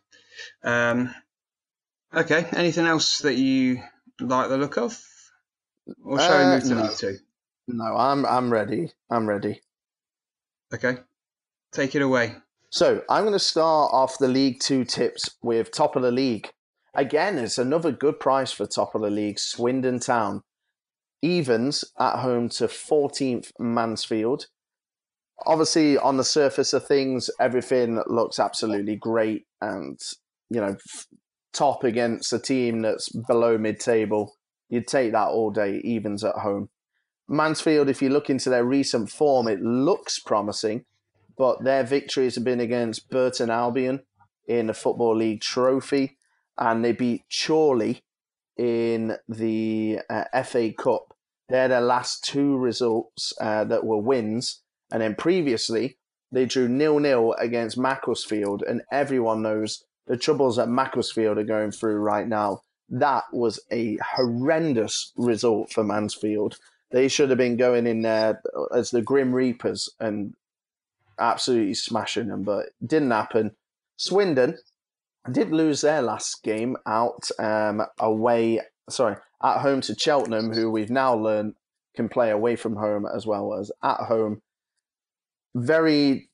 Um, 0.62 1.14
okay, 2.12 2.47
anything 2.53 2.87
else 2.87 3.18
that 3.18 3.35
you 3.35 3.83
like 4.18 4.49
the 4.49 4.57
look 4.57 4.79
of? 4.79 4.99
Or 6.03 6.18
shall 6.18 6.33
uh, 6.33 6.38
we 6.38 6.55
move 6.55 6.62
to 6.64 6.75
no. 6.75 6.83
League 6.83 6.97
Two? 6.97 7.18
No, 7.68 7.85
I'm 7.97 8.25
I'm 8.25 8.51
ready. 8.51 8.92
I'm 9.11 9.29
ready. 9.29 9.61
Okay, 10.73 10.97
take 11.73 11.94
it 11.94 12.03
away. 12.03 12.35
So 12.75 13.03
I'm 13.09 13.23
going 13.23 13.35
to 13.35 13.39
start 13.39 13.93
off 13.93 14.19
the 14.19 14.27
League 14.27 14.59
Two 14.59 14.85
tips 14.85 15.37
with 15.41 15.71
top 15.71 15.95
of 15.95 16.03
the 16.03 16.11
league. 16.11 16.51
Again, 16.93 17.39
it's 17.39 17.57
another 17.57 17.93
good 17.93 18.19
price 18.19 18.51
for 18.51 18.67
top 18.67 18.97
of 18.97 19.03
the 19.03 19.11
league, 19.11 19.39
Swindon 19.39 20.01
Town. 20.01 20.43
Evens 21.23 21.85
at 22.01 22.19
home 22.19 22.49
to 22.49 22.65
14th 22.65 23.53
Mansfield. 23.61 24.49
Obviously, 25.47 25.97
on 25.97 26.17
the 26.17 26.25
surface 26.25 26.73
of 26.73 26.85
things, 26.85 27.31
everything 27.39 28.03
looks 28.09 28.41
absolutely 28.41 28.97
great 28.97 29.45
and, 29.61 30.01
you 30.51 30.61
know, 30.61 30.77
top 31.53 31.85
against 31.85 32.33
a 32.33 32.41
team 32.41 32.83
that's 32.83 33.09
below 33.09 33.57
mid 33.57 33.79
table. 33.79 34.35
You'd 34.69 34.89
take 34.89 35.13
that 35.13 35.29
all 35.29 35.53
day, 35.53 35.81
evens 35.85 36.25
at 36.25 36.35
home. 36.35 36.71
Mansfield, 37.29 37.89
if 37.89 38.03
you 38.03 38.09
look 38.09 38.31
into 38.31 38.51
their 38.51 38.65
recent 38.65 39.11
form, 39.11 39.47
it 39.47 39.61
looks 39.61 40.19
promising, 40.19 40.85
but 41.37 41.64
their 41.64 41.85
victories 41.85 42.35
have 42.35 42.44
been 42.44 42.61
against 42.61 43.09
Burton 43.11 43.51
Albion 43.51 44.01
in 44.47 44.66
the 44.66 44.75
Football 44.75 45.16
League 45.16 45.40
Trophy 45.40 46.16
and 46.59 46.85
they 46.85 46.92
beat 46.92 47.25
Chorley 47.31 48.03
in 48.57 49.16
the 49.29 50.01
uh, 50.09 50.42
FA 50.44 50.73
Cup. 50.73 51.14
They're 51.49 51.68
their 51.68 51.81
last 51.81 52.25
two 52.25 52.57
results 52.57 53.33
uh, 53.40 53.64
that 53.64 53.85
were 53.85 53.99
wins, 53.99 54.62
and 54.92 55.03
then 55.03 55.14
previously 55.14 55.99
they 56.33 56.47
drew 56.47 56.68
nil 56.68 56.99
nil 56.99 57.35
against 57.38 57.77
Macclesfield, 57.77 58.62
and 58.62 58.83
everyone 58.90 59.42
knows 59.42 59.85
the 60.07 60.16
troubles 60.16 60.57
that 60.57 60.68
Macclesfield 60.68 61.38
are 61.38 61.44
going 61.44 61.70
through 61.70 61.97
right 61.97 62.27
now. 62.27 62.61
That 62.88 63.25
was 63.33 63.61
a 63.70 63.99
horrendous 64.14 65.12
result 65.16 65.73
for 65.73 65.85
Mansfield. 65.85 66.59
They 66.90 67.09
should 67.09 67.31
have 67.31 67.38
been 67.38 67.57
going 67.57 67.87
in 67.87 68.03
there 68.03 68.40
as 68.75 68.90
the 68.90 69.03
Grim 69.03 69.35
Reapers 69.35 69.88
and 70.01 70.35
absolutely 71.18 71.74
smashing 71.74 72.29
them, 72.29 72.42
but 72.42 72.66
didn't 72.85 73.11
happen. 73.11 73.53
Swindon, 73.96 74.59
did 75.31 75.50
lose 75.50 75.81
their 75.81 76.03
last 76.03 76.42
game 76.42 76.77
out 76.87 77.31
um, 77.38 77.83
away, 77.98 78.61
sorry, 78.90 79.16
at 79.42 79.61
home 79.61 79.81
to 79.83 79.94
Cheltenham, 79.98 80.53
who 80.53 80.70
we've 80.70 80.90
now 80.90 81.14
learned 81.14 81.55
can 81.96 82.09
play 82.09 82.31
away 82.31 82.57
from 82.57 82.77
home 82.77 83.07
as 83.07 83.27
well 83.27 83.55
as 83.55 83.70
at 83.83 84.00
home. 84.00 84.42
Very 85.55 86.29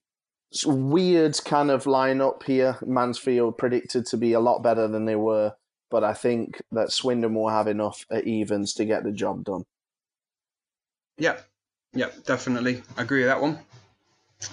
weird 0.65 1.39
kind 1.45 1.71
of 1.71 1.85
lineup 1.85 2.43
here. 2.43 2.79
Mansfield 2.85 3.59
predicted 3.59 4.07
to 4.07 4.17
be 4.17 4.33
a 4.33 4.41
lot 4.41 4.63
better 4.63 4.89
than 4.89 5.05
they 5.05 5.17
were, 5.17 5.55
but 5.91 6.03
I 6.03 6.15
think 6.15 6.63
that 6.73 6.91
Swindon 6.91 7.35
will 7.35 7.51
have 7.51 7.69
enough 7.69 8.07
at 8.11 8.27
evens 8.27 8.73
to 8.75 8.85
get 8.85 9.05
the 9.05 9.13
job 9.13 9.45
done. 9.45 9.65
Yep, 11.19 11.47
yep, 11.93 12.25
definitely 12.25 12.83
agree 12.97 13.21
with 13.21 13.29
that 13.29 13.43
one. 13.43 13.59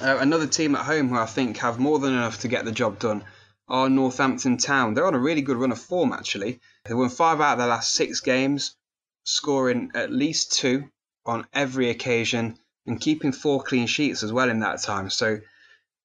Uh, 0.02 0.18
another 0.20 0.48
team 0.48 0.76
at 0.76 0.86
home 0.86 1.10
who 1.10 1.18
I 1.18 1.26
think 1.26 1.58
have 1.58 1.80
more 1.80 1.98
than 1.98 2.14
enough 2.14 2.42
to 2.42 2.50
get 2.50 2.66
the 2.66 2.72
job 2.72 3.00
done 3.00 3.24
are 3.70 3.90
Northampton 3.90 4.58
Town. 4.58 4.94
They're 4.94 5.08
on 5.08 5.16
a 5.16 5.20
really 5.20 5.42
good 5.42 5.58
run 5.58 5.72
of 5.72 5.80
form, 5.80 6.12
actually. 6.12 6.60
They 6.84 6.94
won 6.94 7.10
five 7.10 7.40
out 7.40 7.54
of 7.54 7.58
their 7.60 7.68
last 7.68 7.94
six 7.94 8.20
games, 8.20 8.76
scoring 9.24 9.92
at 9.96 10.12
least 10.12 10.52
two 10.54 10.90
on 11.26 11.48
every 11.54 11.90
occasion 11.90 12.60
and 12.86 13.00
keeping 13.00 13.32
four 13.32 13.64
clean 13.64 13.88
sheets 13.88 14.24
as 14.24 14.32
well 14.32 14.50
in 14.50 14.60
that 14.60 14.82
time. 14.82 15.10
So 15.10 15.40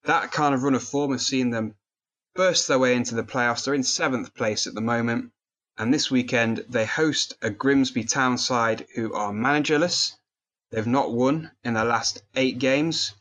that 0.05 0.31
kind 0.31 0.55
of 0.55 0.63
run 0.63 0.75
of 0.75 0.83
form 0.83 1.11
has 1.11 1.25
seen 1.25 1.49
them 1.49 1.75
burst 2.35 2.67
their 2.67 2.79
way 2.79 2.95
into 2.95 3.15
the 3.15 3.23
playoffs. 3.23 3.65
They're 3.65 3.73
in 3.73 3.83
seventh 3.83 4.33
place 4.33 4.65
at 4.65 4.73
the 4.73 4.81
moment. 4.81 5.31
And 5.77 5.93
this 5.93 6.09
weekend, 6.09 6.65
they 6.69 6.85
host 6.85 7.33
a 7.41 7.49
Grimsby 7.49 8.05
Town 8.05 8.37
side 8.37 8.87
who 8.95 9.13
are 9.13 9.31
managerless. 9.31 10.13
They've 10.71 10.87
not 10.87 11.11
won 11.11 11.51
in 11.63 11.73
their 11.73 11.85
last 11.85 12.23
eight 12.35 12.59
games. 12.59 13.13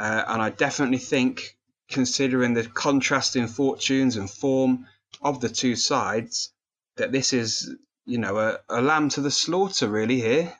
Uh, 0.00 0.24
and 0.28 0.40
I 0.40 0.48
definitely 0.48 0.96
think 0.96 1.58
considering 1.90 2.54
the 2.54 2.64
contrasting 2.64 3.46
fortunes 3.46 4.16
and 4.16 4.30
form 4.30 4.86
of 5.20 5.42
the 5.42 5.50
two 5.50 5.76
sides, 5.76 6.54
that 6.96 7.12
this 7.12 7.34
is, 7.34 7.76
you 8.06 8.16
know, 8.16 8.38
a, 8.38 8.58
a 8.70 8.80
lamb 8.80 9.10
to 9.10 9.20
the 9.20 9.30
slaughter, 9.30 9.90
really, 9.90 10.18
here. 10.18 10.54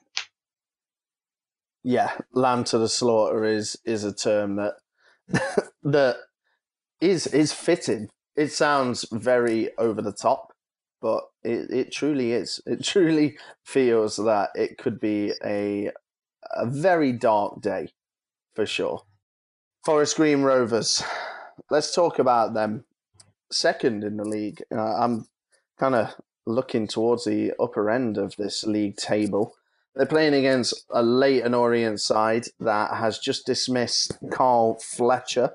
Yeah, 1.82 2.10
lamb 2.34 2.64
to 2.64 2.76
the 2.76 2.88
slaughter 2.90 3.46
is 3.46 3.78
is 3.86 4.04
a 4.04 4.12
term 4.14 4.56
that 4.56 4.74
that 5.84 6.16
is 7.00 7.26
is 7.28 7.54
fitting. 7.54 8.10
It 8.36 8.52
sounds 8.52 9.06
very 9.10 9.70
over 9.78 10.02
the 10.02 10.12
top, 10.12 10.52
but 11.00 11.22
it, 11.42 11.70
it 11.70 11.92
truly 11.92 12.32
is. 12.32 12.60
It 12.66 12.84
truly 12.84 13.38
feels 13.64 14.16
that 14.16 14.50
it 14.54 14.76
could 14.76 15.00
be 15.00 15.32
a 15.42 15.92
a 16.50 16.66
very 16.66 17.12
dark 17.12 17.62
day 17.62 17.88
for 18.54 18.66
sure. 18.66 19.04
Forest 19.84 20.16
Green 20.16 20.42
Rovers. 20.42 21.02
Let's 21.70 21.94
talk 21.94 22.18
about 22.18 22.54
them. 22.54 22.84
Second 23.50 24.04
in 24.04 24.16
the 24.16 24.24
league. 24.24 24.62
Uh, 24.70 24.96
I'm 24.96 25.26
kind 25.78 25.94
of 25.94 26.14
looking 26.46 26.86
towards 26.86 27.24
the 27.24 27.52
upper 27.58 27.90
end 27.90 28.18
of 28.18 28.36
this 28.36 28.64
league 28.64 28.96
table. 28.96 29.54
They're 29.94 30.06
playing 30.06 30.34
against 30.34 30.84
a 30.90 31.02
Leyton 31.02 31.54
Orient 31.54 32.00
side 32.00 32.46
that 32.60 32.94
has 32.94 33.18
just 33.18 33.46
dismissed 33.46 34.18
Carl 34.30 34.78
Fletcher 34.78 35.52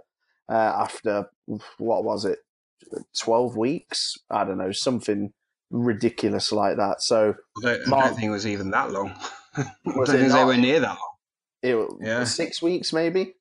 uh, 0.50 0.54
after, 0.54 1.30
what 1.78 2.04
was 2.04 2.26
it, 2.26 2.40
12 3.18 3.56
weeks? 3.56 4.18
I 4.30 4.44
don't 4.44 4.58
know, 4.58 4.72
something 4.72 5.34
ridiculous 5.70 6.52
like 6.52 6.78
that. 6.78 7.02
So 7.02 7.36
I 7.64 7.68
don't, 7.68 7.88
Mark, 7.88 8.04
I 8.04 8.08
don't 8.08 8.16
think 8.16 8.28
it 8.28 8.32
was 8.32 8.48
even 8.48 8.72
that 8.72 8.92
long. 8.92 9.14
was 9.86 10.10
I 10.10 10.14
don't 10.14 10.22
think 10.22 10.34
they 10.34 10.44
were 10.44 10.58
near 10.58 10.80
that 10.80 10.98
long. 10.98 11.12
It, 11.62 11.90
yeah. 12.02 12.24
Six 12.26 12.62
weeks, 12.62 12.92
maybe? 12.92 13.36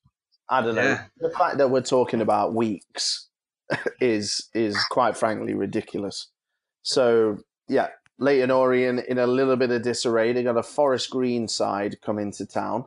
I 0.49 0.63
don't 0.63 0.75
know. 0.75 0.83
Yeah. 0.83 1.05
The 1.19 1.31
fact 1.31 1.59
that 1.59 1.71
we're 1.71 1.83
talking 1.83 2.21
about 2.21 2.55
weeks 2.55 3.29
is 4.01 4.49
is 4.55 4.77
quite 4.91 5.17
frankly 5.17 5.55
ridiculous. 5.55 6.29
So 6.83 7.39
yeah, 7.69 7.89
Leyton 8.19 8.51
Orient 8.51 9.07
in 9.07 9.19
a 9.19 9.27
little 9.27 9.57
bit 9.57 9.71
of 9.71 9.83
disarray. 9.83 10.33
They 10.33 10.43
got 10.43 10.57
a 10.57 10.63
Forest 10.63 11.11
Green 11.11 11.49
side 11.49 12.01
coming 12.03 12.33
to 12.33 12.47
town. 12.47 12.87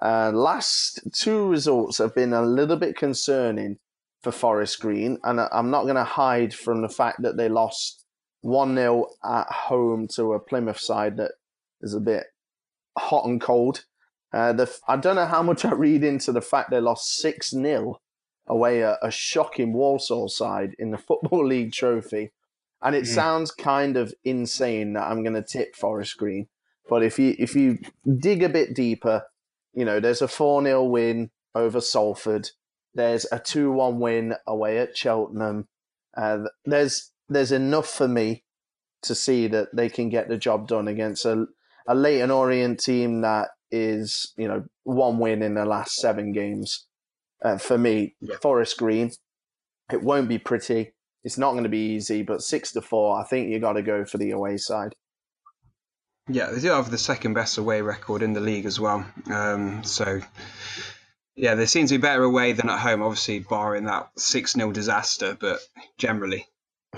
Uh, 0.00 0.30
last 0.32 1.00
two 1.12 1.46
results 1.46 1.98
have 1.98 2.14
been 2.14 2.32
a 2.32 2.42
little 2.42 2.76
bit 2.76 2.96
concerning 2.96 3.78
for 4.22 4.32
Forest 4.32 4.80
Green, 4.80 5.18
and 5.24 5.40
I'm 5.40 5.70
not 5.70 5.84
going 5.84 5.96
to 5.96 6.04
hide 6.04 6.54
from 6.54 6.82
the 6.82 6.88
fact 6.88 7.22
that 7.22 7.36
they 7.36 7.48
lost 7.48 8.04
1 8.40 8.74
0 8.74 9.06
at 9.24 9.46
home 9.50 10.08
to 10.08 10.32
a 10.32 10.40
Plymouth 10.40 10.78
side 10.78 11.16
that 11.18 11.32
is 11.80 11.94
a 11.94 12.00
bit 12.00 12.24
hot 12.96 13.26
and 13.26 13.40
cold. 13.40 13.84
Uh, 14.34 14.52
the, 14.52 14.78
I 14.88 14.96
don't 14.96 15.14
know 15.14 15.26
how 15.26 15.44
much 15.44 15.64
I 15.64 15.72
read 15.72 16.02
into 16.02 16.32
the 16.32 16.40
fact 16.40 16.70
they 16.70 16.80
lost 16.80 17.16
6 17.18 17.50
0 17.50 18.00
away 18.48 18.80
a, 18.80 18.98
a 19.00 19.10
shocking 19.10 19.72
Walsall 19.72 20.28
side 20.28 20.74
in 20.78 20.90
the 20.90 20.98
Football 21.08 21.46
League 21.46 21.72
trophy. 21.72 22.32
And 22.82 22.96
it 22.96 23.04
mm. 23.04 23.14
sounds 23.14 23.52
kind 23.52 23.96
of 23.96 24.12
insane 24.24 24.94
that 24.94 25.04
I'm 25.04 25.22
going 25.22 25.34
to 25.34 25.42
tip 25.42 25.76
Forest 25.76 26.18
Green. 26.18 26.48
But 26.88 27.02
if 27.02 27.18
you 27.18 27.34
if 27.38 27.54
you 27.54 27.78
dig 28.20 28.42
a 28.42 28.48
bit 28.48 28.74
deeper, 28.74 29.22
You 29.72 29.84
know, 29.84 30.00
there's 30.00 30.22
a 30.22 30.28
4 30.28 30.62
0 30.62 30.84
win 30.84 31.30
over 31.54 31.80
Salford. 31.80 32.50
There's 32.94 33.26
a 33.32 33.38
2 33.38 33.72
1 33.72 34.00
win 34.00 34.34
away 34.46 34.78
at 34.78 34.96
Cheltenham. 34.96 35.68
Uh, 36.16 36.44
there's 36.64 37.12
there's 37.28 37.52
enough 37.52 37.88
for 37.88 38.08
me 38.08 38.44
to 39.02 39.14
see 39.14 39.48
that 39.48 39.74
they 39.74 39.88
can 39.88 40.08
get 40.08 40.28
the 40.28 40.36
job 40.36 40.68
done 40.68 40.88
against 40.88 41.24
a, 41.24 41.46
a 41.86 41.94
Leyton 41.94 42.30
Orient 42.30 42.80
team 42.80 43.22
that 43.22 43.48
is, 43.74 44.32
you 44.36 44.48
know, 44.48 44.64
one 44.84 45.18
win 45.18 45.42
in 45.42 45.54
the 45.54 45.64
last 45.64 45.96
seven 45.96 46.32
games. 46.32 46.86
Uh, 47.44 47.58
for 47.58 47.76
me, 47.76 48.14
Yeah. 48.20 48.36
Forest 48.40 48.78
Green, 48.78 49.10
it 49.92 50.02
won't 50.02 50.28
be 50.28 50.38
pretty. 50.38 50.92
It's 51.24 51.38
not 51.38 51.52
going 51.52 51.64
to 51.64 51.70
be 51.70 51.94
easy, 51.94 52.22
but 52.22 52.42
six 52.42 52.72
to 52.72 52.80
four, 52.82 53.18
I 53.18 53.24
think 53.24 53.50
you 53.50 53.58
got 53.58 53.74
to 53.74 53.82
go 53.82 54.04
for 54.04 54.18
the 54.18 54.30
away 54.30 54.56
side. 54.56 54.94
Yeah, 56.28 56.50
they 56.50 56.60
do 56.60 56.68
have 56.70 56.90
the 56.90 56.98
second 56.98 57.34
best 57.34 57.58
away 57.58 57.82
record 57.82 58.22
in 58.22 58.32
the 58.32 58.40
league 58.40 58.64
as 58.64 58.80
well. 58.80 59.04
Um, 59.30 59.84
so, 59.84 60.20
yeah, 61.36 61.54
they 61.54 61.66
seem 61.66 61.86
to 61.86 61.94
be 61.94 62.00
better 62.00 62.22
away 62.22 62.52
than 62.52 62.70
at 62.70 62.78
home, 62.78 63.02
obviously, 63.02 63.40
barring 63.40 63.84
that 63.84 64.08
6 64.16 64.52
0 64.52 64.72
disaster, 64.72 65.36
but 65.38 65.58
generally, 65.98 66.46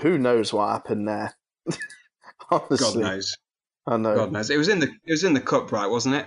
Who 0.01 0.17
knows 0.17 0.53
what 0.53 0.69
happened 0.69 1.07
there? 1.07 1.35
God 2.49 2.95
knows. 2.95 3.35
I 3.85 3.97
know. 3.97 4.15
God 4.15 4.31
knows. 4.31 4.49
It 4.49 4.57
was 4.57 4.67
in 4.69 4.79
the 4.79 4.87
it 5.05 5.11
was 5.11 5.23
in 5.23 5.33
the 5.33 5.41
cup, 5.41 5.71
right, 5.71 5.87
wasn't 5.87 6.15
it? 6.15 6.25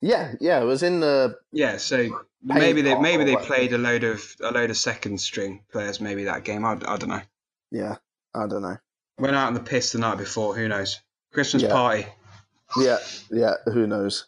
Yeah, 0.00 0.34
yeah, 0.40 0.60
it 0.60 0.64
was 0.64 0.82
in 0.82 1.00
the 1.00 1.36
Yeah, 1.52 1.76
so 1.78 2.08
maybe 2.42 2.82
they 2.82 2.98
maybe 2.98 3.24
they 3.24 3.36
played 3.36 3.72
a 3.72 3.78
load 3.78 4.04
of 4.04 4.24
a 4.40 4.50
load 4.52 4.70
of 4.70 4.76
second 4.76 5.20
string 5.20 5.64
players 5.72 6.00
maybe 6.00 6.24
that 6.24 6.44
game. 6.44 6.64
I, 6.64 6.72
I 6.72 6.96
don't 6.96 7.08
know. 7.08 7.22
yeah. 7.70 7.96
I 8.34 8.46
don't 8.46 8.62
know. 8.62 8.76
Went 9.18 9.34
out 9.34 9.48
on 9.48 9.54
the 9.54 9.60
piss 9.60 9.92
the 9.92 9.98
night 9.98 10.18
before. 10.18 10.54
Who 10.54 10.68
knows? 10.68 11.00
Christmas 11.32 11.62
Yeah. 11.64 11.72
party. 11.72 12.06
Yeah, 12.76 12.98
yeah. 13.30 13.54
Who 13.64 13.86
knows? 13.86 14.26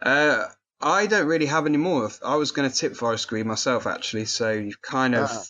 Uh, 0.00 0.46
I 0.80 1.06
don't 1.06 1.26
really 1.26 1.46
have 1.46 1.66
any 1.66 1.76
more. 1.76 2.10
I 2.24 2.36
was 2.36 2.50
going 2.52 2.68
to 2.68 2.74
tip 2.76 2.96
Forest 2.96 3.28
Green 3.28 3.46
myself 3.46 3.86
actually, 3.86 4.24
so 4.24 4.50
you 4.52 4.74
kind 4.82 5.14
of 5.14 5.28
Ah. 5.30 5.44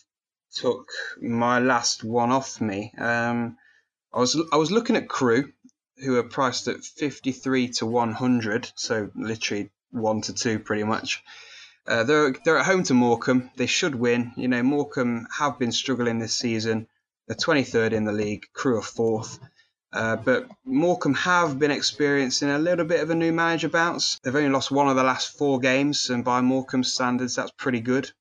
took 0.53 0.87
my 1.21 1.59
last 1.59 2.03
one 2.03 2.31
off 2.31 2.61
me. 2.61 2.93
Um, 2.97 3.57
I 4.13 4.19
was 4.19 4.39
I 4.53 4.57
was 4.57 4.71
looking 4.71 4.95
at 4.95 5.09
Crewe, 5.09 5.51
who 6.03 6.17
are 6.17 6.23
priced 6.23 6.67
at 6.67 6.83
fifty 6.83 7.31
three 7.31 7.69
to 7.69 7.85
one 7.85 8.11
hundred, 8.11 8.71
so 8.75 9.09
literally 9.15 9.71
one 9.91 10.21
to 10.21 10.33
two 10.33 10.59
pretty 10.59 10.83
much. 10.83 11.23
Uh, 11.87 12.03
they're 12.03 12.35
they're 12.43 12.57
at 12.57 12.65
home 12.65 12.83
to 12.83 12.93
Morecambe. 12.93 13.51
They 13.55 13.67
should 13.67 13.95
win. 13.95 14.33
You 14.35 14.47
know, 14.47 14.63
Morecambe 14.63 15.27
have 15.37 15.59
been 15.59 15.71
struggling 15.71 16.19
this 16.19 16.35
season. 16.35 16.87
They're 17.27 17.35
twenty 17.35 17.63
third 17.63 17.93
in 17.93 18.05
the 18.05 18.11
league. 18.11 18.45
Crewe 18.53 18.77
are 18.77 18.81
fourth. 18.81 19.39
Uh, 19.93 20.17
but 20.17 20.49
Morecambe 20.65 21.13
have 21.13 21.57
been 21.57 21.71
experiencing 21.71 22.49
a 22.49 22.59
little 22.59 22.85
bit 22.85 22.99
of 22.99 23.09
a 23.11 23.15
new 23.15 23.31
manager 23.31 23.69
bounce. 23.69 24.19
They've 24.19 24.35
only 24.35 24.49
lost 24.49 24.69
one 24.69 24.89
of 24.89 24.97
the 24.97 25.03
last 25.03 25.37
four 25.37 25.59
games, 25.59 26.09
and 26.09 26.25
by 26.25 26.41
Morecambe 26.41 26.83
standards, 26.83 27.35
that's 27.35 27.51
pretty 27.51 27.79
good. 27.79 28.11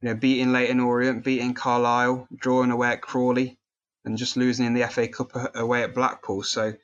You 0.00 0.10
know, 0.10 0.14
beating 0.14 0.52
Leyton 0.52 0.78
Orient, 0.78 1.24
beating 1.24 1.54
Carlisle, 1.54 2.28
drawing 2.34 2.70
away 2.70 2.90
at 2.90 3.02
Crawley, 3.02 3.58
and 4.04 4.16
just 4.16 4.36
losing 4.36 4.66
in 4.66 4.74
the 4.74 4.86
FA 4.86 5.08
Cup 5.08 5.32
away 5.56 5.82
at 5.82 5.94
Blackpool. 5.94 6.44
So 6.44 6.74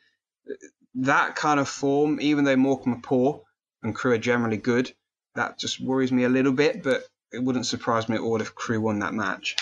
that 0.97 1.37
kind 1.37 1.61
of 1.61 1.69
form, 1.69 2.19
even 2.21 2.45
though 2.45 2.57
Morecambe 2.57 2.95
are 2.95 3.01
poor 3.03 3.43
and 3.83 3.95
Crewe 3.95 4.13
are 4.13 4.19
generally 4.19 4.57
good, 4.57 4.93
that 5.35 5.59
just 5.59 5.81
worries 5.81 6.13
me 6.13 6.25
a 6.25 6.29
little 6.29 6.53
bit. 6.53 6.83
But 6.83 7.03
it 7.33 7.43
wouldn't 7.43 7.67
surprise 7.67 8.09
me 8.09 8.17
at 8.17 8.23
all 8.23 8.41
if 8.41 8.55
Crewe 8.55 8.81
won 8.81 9.01
that 9.01 9.15
match. 9.15 9.57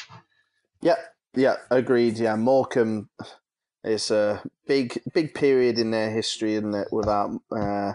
Yeah, 0.81 0.97
yeah, 1.35 1.57
agreed. 1.71 2.19
Yeah, 2.19 2.37
Morecambe. 2.37 3.09
It's 3.83 4.11
a 4.11 4.43
big, 4.67 5.03
big 5.13 5.35
period 5.35 5.79
in 5.79 5.91
their 5.91 6.11
history, 6.11 6.55
isn't 6.55 6.75
it? 6.75 6.89
Without 6.91 7.31
uh, 7.51 7.93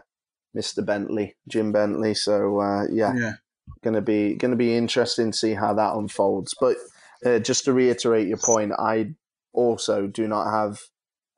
Mr. 0.55 0.85
Bentley, 0.85 1.35
Jim 1.47 1.71
Bentley. 1.71 2.13
So 2.13 2.59
uh, 2.59 2.83
yeah, 2.91 3.13
Yeah. 3.15 3.33
gonna 3.83 4.01
be 4.01 4.35
gonna 4.35 4.55
be 4.55 4.75
interesting 4.75 5.31
to 5.31 5.37
see 5.37 5.53
how 5.53 5.73
that 5.73 5.95
unfolds. 5.95 6.53
But 6.59 6.77
uh, 7.25 7.39
just 7.39 7.65
to 7.65 7.73
reiterate 7.73 8.27
your 8.27 8.37
point, 8.37 8.73
I 8.77 9.15
also 9.53 10.07
do 10.07 10.27
not 10.27 10.51
have 10.51 10.79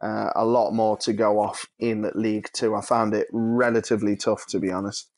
uh, 0.01 0.31
a 0.35 0.45
lot 0.45 0.71
more 0.71 0.97
to 0.97 1.13
go 1.13 1.39
off 1.39 1.65
in 1.79 2.09
League 2.15 2.49
Two. 2.53 2.75
I 2.75 2.81
found 2.81 3.13
it 3.13 3.27
relatively 3.31 4.15
tough, 4.15 4.45
to 4.47 4.59
be 4.59 4.71
honest. 4.71 5.09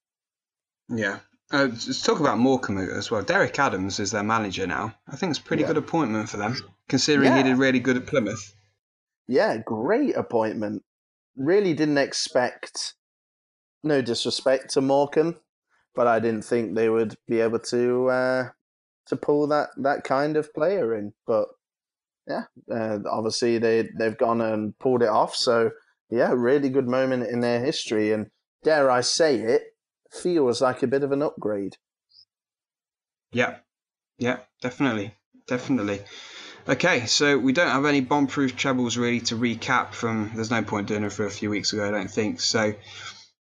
Yeah. 0.89 1.19
Uh, 1.52 1.67
let's 1.69 2.02
talk 2.02 2.19
about 2.19 2.39
Morecambe 2.39 2.80
as 2.80 3.12
well. 3.12 3.22
Derek 3.22 3.60
Adams 3.60 4.00
is 4.00 4.12
their 4.12 4.24
manager 4.24 4.65
now. 4.65 4.96
I 5.08 5.15
think 5.15 5.30
it's 5.32 5.39
a 5.39 5.43
pretty 5.43 5.62
Yeah. 5.62 5.67
good 5.67 5.78
appointment 5.78 6.30
for 6.30 6.38
them, 6.38 6.56
considering 6.89 7.32
he 7.36 7.43
did 7.43 7.58
really 7.58 7.80
good 7.80 7.98
at 7.98 8.08
Plymouth. 8.08 8.56
Yeah, 9.28 9.58
great 9.58 10.15
appointment. 10.15 10.84
Really 11.36 11.74
didn't 11.74 11.98
expect, 12.00 12.96
no 13.84 14.02
disrespect 14.02 14.72
to 14.72 14.82
Morecambe, 14.82 15.39
but 15.96 16.08
I 16.08 16.19
didn't 16.19 16.43
think 16.43 16.76
they 16.76 16.89
would 16.89 17.15
be 17.28 17.39
able 17.39 17.60
to 17.60 18.10
uh, 18.10 18.50
to 19.08 19.15
pull 19.15 19.48
that, 19.48 19.69
that 19.78 20.04
kind 20.04 20.38
of 20.38 20.54
player 20.54 20.96
in. 20.96 21.13
But 21.28 21.50
yeah, 22.28 22.44
uh, 22.72 23.00
obviously 23.10 23.58
they 23.58 23.90
they've 23.98 24.18
gone 24.18 24.42
and 24.42 24.78
pulled 24.80 25.04
it 25.04 25.10
off. 25.10 25.36
So 25.36 25.72
yeah, 26.10 26.32
really 26.34 26.70
good 26.70 26.88
moment 26.88 27.30
in 27.30 27.40
their 27.40 27.64
history, 27.64 28.12
and 28.12 28.28
dare 28.64 28.90
I 28.90 29.02
say 29.02 29.40
it, 29.40 29.64
feels 30.12 30.62
like 30.62 30.84
a 30.84 30.88
bit 30.88 31.04
of 31.04 31.12
an 31.12 31.22
upgrade. 31.22 31.78
Yeah. 33.32 33.58
Yeah, 34.18 34.40
definitely. 34.62 35.16
Definitely. 35.48 36.02
Okay, 36.70 37.08
so 37.08 37.38
we 37.38 37.52
don't 37.52 37.68
have 37.68 37.86
any 37.86 38.00
bomb-proof 38.00 38.56
trebles 38.56 38.96
really 38.96 39.20
to 39.22 39.36
recap 39.36 39.94
from. 39.94 40.32
There's 40.34 40.52
no 40.52 40.64
point 40.64 40.88
doing 40.88 41.04
it 41.04 41.12
for 41.12 41.26
a 41.26 41.32
few 41.32 41.50
weeks 41.50 41.74
ago, 41.74 41.86
I 41.86 41.92
don't 41.92 42.10
think. 42.10 42.40
So, 42.40 42.74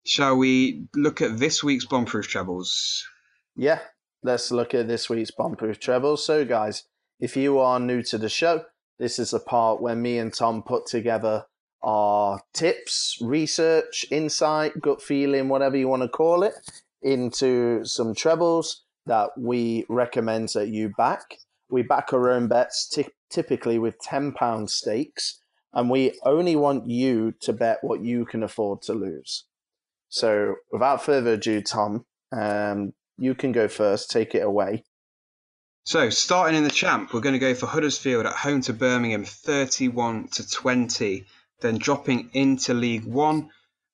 shall 0.06 0.36
we 0.36 0.88
look 0.96 1.22
at 1.22 1.38
this 1.38 1.64
week's 1.64 1.86
bomb-proof 1.86 2.28
trebles? 2.28 3.06
Yeah, 3.56 3.80
let's 4.22 4.52
look 4.52 4.74
at 4.74 4.90
this 4.90 5.10
week's 5.10 5.32
bomb-proof 5.32 5.80
trebles. 5.80 6.26
So, 6.26 6.44
guys, 6.44 6.84
if 7.20 7.38
you 7.38 7.60
are 7.60 7.80
new 7.80 8.02
to 8.04 8.18
the 8.18 8.30
show, 8.30 8.66
this 9.00 9.20
is 9.20 9.32
the 9.32 9.40
part 9.40 9.82
where 9.82 9.96
me 9.96 10.18
and 10.18 10.34
Tom 10.34 10.64
put 10.64 10.86
together 10.86 11.46
our 11.84 12.42
tips, 12.54 13.18
research, 13.22 14.06
insight, 14.10 14.80
gut 14.82 15.02
feeling, 15.02 15.50
whatever 15.50 15.78
you 15.78 15.88
want 15.88 16.02
to 16.02 16.10
call 16.10 16.44
it, 16.44 16.54
into 17.02 17.86
some 17.86 18.16
trebles 18.16 18.84
that 19.06 19.30
we 19.38 19.86
recommend 19.88 20.50
that 20.56 20.70
you 20.70 20.90
back. 20.98 21.38
We 21.70 21.84
back 21.84 22.12
our 22.12 22.30
own 22.32 22.48
bets, 22.48 22.90
ty- 22.90 23.10
typically 23.30 23.78
with 23.78 24.00
£10 24.00 24.70
stakes, 24.70 25.40
and 25.74 25.90
we 25.90 26.18
only 26.24 26.56
want 26.56 26.88
you 26.88 27.34
to 27.42 27.54
bet 27.54 27.80
what 27.82 28.02
you 28.02 28.26
can 28.26 28.42
afford 28.42 28.82
to 28.84 28.94
lose. 28.94 29.46
So, 30.10 30.56
without 30.72 31.04
further 31.04 31.34
ado, 31.34 31.62
Tom, 31.62 32.06
um, 32.32 32.94
you 33.18 33.36
can 33.36 33.52
go 33.52 33.68
first. 33.68 34.10
Take 34.10 34.34
it 34.34 34.44
away. 34.44 34.84
So, 35.88 36.10
starting 36.10 36.58
in 36.58 36.64
the 36.64 36.72
champ, 36.72 37.14
we're 37.14 37.22
going 37.22 37.34
to 37.34 37.40
go 37.40 37.54
for 37.54 37.68
Huddersfield 37.68 38.26
at 38.26 38.34
home 38.34 38.62
to 38.62 38.74
Birmingham, 38.74 39.24
31 39.24 40.30
to 40.30 40.50
20. 40.50 41.28
Then 41.60 41.78
dropping 41.78 42.32
into 42.34 42.74
League 42.74 43.06
One, 43.06 43.52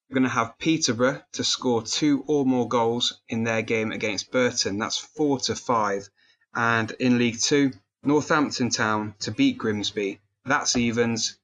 we're 0.07 0.13
going 0.13 0.23
to 0.23 0.29
have 0.29 0.57
Peterborough 0.57 1.21
to 1.33 1.43
score 1.43 1.81
two 1.81 2.23
or 2.27 2.45
more 2.45 2.65
goals 2.65 3.19
in 3.27 3.43
their 3.43 3.61
game 3.61 3.91
against 3.91 4.31
Burton. 4.31 4.77
That's 4.77 4.97
four 4.97 5.41
to 5.41 5.53
five. 5.53 6.09
And 6.55 6.91
in 6.91 7.17
League 7.17 7.41
Two, 7.41 7.73
Northampton 8.03 8.69
Town 8.69 9.15
to 9.19 9.31
beat 9.31 9.57
Grimsby. 9.57 10.21
That's 10.45 10.77
evens. 10.77 11.39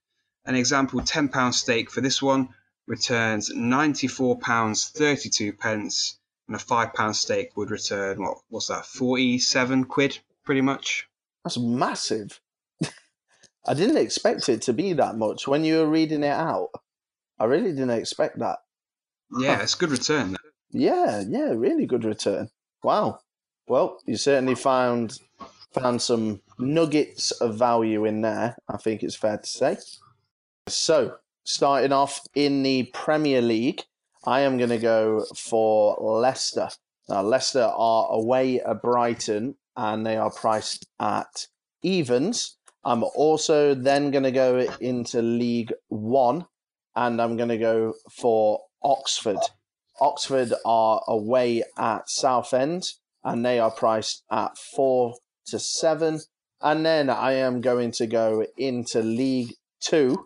An 0.45 0.55
example 0.55 1.01
£10 1.01 1.53
stake 1.53 1.91
for 1.91 1.99
this 1.99 2.21
one 2.21 2.55
returns 2.85 3.51
£94.32 3.53 5.59
pence, 5.59 6.17
and 6.47 6.55
a 6.55 6.59
£5 6.59 7.15
stake 7.15 7.57
would 7.57 7.69
return, 7.69 8.21
what, 8.21 8.37
what's 8.47 8.67
that, 8.67 8.85
47 8.85 9.83
quid, 9.83 10.19
pretty 10.47 10.61
much? 10.61 11.05
That's 11.43 11.57
massive. 11.59 12.39
I 13.67 13.73
didn't 13.73 13.97
expect 13.97 14.47
it 14.47 14.61
to 14.63 14.73
be 14.73 14.93
that 14.93 15.17
much 15.17 15.45
when 15.45 15.65
you 15.65 15.79
were 15.79 15.89
reading 15.89 16.23
it 16.23 16.31
out. 16.31 16.69
I 17.37 17.43
really 17.43 17.71
didn't 17.71 17.91
expect 17.91 18.39
that. 18.39 18.59
Yeah, 19.37 19.61
it's 19.61 19.75
a 19.75 19.77
good 19.77 19.91
return. 19.91 20.37
Yeah, 20.71 21.21
yeah, 21.27 21.51
really 21.51 21.85
good 21.85 22.05
return. 22.05 22.49
Wow. 22.81 23.19
Well, 23.67 23.99
you 24.05 24.15
certainly 24.15 24.55
found 24.55 25.19
found 25.73 26.01
some 26.01 26.41
nuggets 26.57 27.31
of 27.31 27.59
value 27.59 28.05
in 28.05 28.21
there. 28.21 28.55
I 28.69 28.77
think 28.77 29.03
it's 29.03 29.17
fair 29.17 29.37
to 29.37 29.45
say. 29.45 29.77
So, 30.69 31.17
starting 31.43 31.91
off 31.91 32.21
in 32.35 32.63
the 32.63 32.83
Premier 32.93 33.41
League, 33.41 33.83
I 34.25 34.39
am 34.41 34.57
going 34.57 34.69
to 34.69 34.77
go 34.77 35.25
for 35.35 35.97
Leicester. 35.99 36.69
Now, 37.09 37.21
Leicester 37.21 37.63
are 37.63 38.07
away 38.11 38.61
at 38.61 38.81
Brighton, 38.81 39.55
and 39.77 40.05
they 40.05 40.17
are 40.17 40.31
priced 40.31 40.85
at 40.99 41.47
evens. 41.81 42.57
I'm 42.83 43.03
also 43.03 43.73
then 43.73 44.11
going 44.11 44.23
to 44.23 44.31
go 44.31 44.67
into 44.79 45.21
League 45.21 45.71
One, 45.87 46.45
and 46.95 47.21
I'm 47.21 47.37
going 47.37 47.49
to 47.49 47.57
go 47.57 47.93
for 48.19 48.61
Oxford. 48.83 49.39
Oxford 49.99 50.53
are 50.65 51.01
away 51.07 51.63
at 51.77 52.09
Southend 52.09 52.83
and 53.23 53.45
they 53.45 53.59
are 53.59 53.71
priced 53.71 54.23
at 54.31 54.57
four 54.57 55.15
to 55.47 55.59
seven. 55.59 56.21
And 56.61 56.85
then 56.85 57.09
I 57.09 57.33
am 57.33 57.61
going 57.61 57.91
to 57.93 58.07
go 58.07 58.45
into 58.57 59.01
League 59.01 59.53
Two 59.79 60.23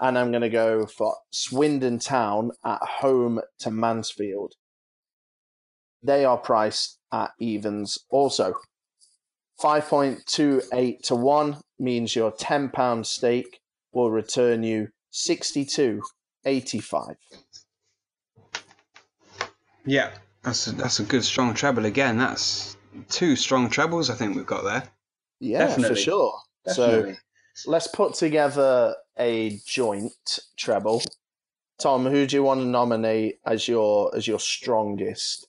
and 0.00 0.18
I'm 0.18 0.30
going 0.30 0.42
to 0.42 0.48
go 0.48 0.86
for 0.86 1.16
Swindon 1.30 1.98
Town 1.98 2.52
at 2.64 2.80
home 2.82 3.40
to 3.60 3.70
Mansfield. 3.70 4.54
They 6.02 6.24
are 6.24 6.38
priced 6.38 6.98
at 7.12 7.30
evens 7.38 7.98
also. 8.10 8.54
5.28 9.60 11.02
to 11.02 11.14
1 11.14 11.56
means 11.78 12.16
your 12.16 12.32
£10 12.32 13.06
stake 13.06 13.60
will 13.92 14.10
return 14.10 14.62
you 14.62 14.88
62.85. 15.12 17.16
Yeah, 19.84 20.10
that's 20.42 20.66
a, 20.66 20.72
that's 20.72 21.00
a 21.00 21.04
good 21.04 21.24
strong 21.24 21.54
treble 21.54 21.86
again. 21.86 22.18
That's 22.18 22.76
two 23.08 23.36
strong 23.36 23.70
trebles 23.70 24.10
I 24.10 24.14
think 24.14 24.36
we've 24.36 24.46
got 24.46 24.64
there. 24.64 24.82
Yeah, 25.40 25.66
Definitely. 25.66 25.96
for 25.96 26.00
sure. 26.00 26.38
Definitely. 26.66 27.16
So 27.54 27.70
let's 27.70 27.86
put 27.88 28.14
together 28.14 28.94
a 29.18 29.58
joint 29.66 30.38
treble. 30.56 31.02
Tom, 31.78 32.06
who 32.06 32.26
do 32.26 32.36
you 32.36 32.42
want 32.42 32.60
to 32.60 32.66
nominate 32.66 33.38
as 33.46 33.68
your 33.68 34.14
as 34.14 34.26
your 34.26 34.40
strongest? 34.40 35.46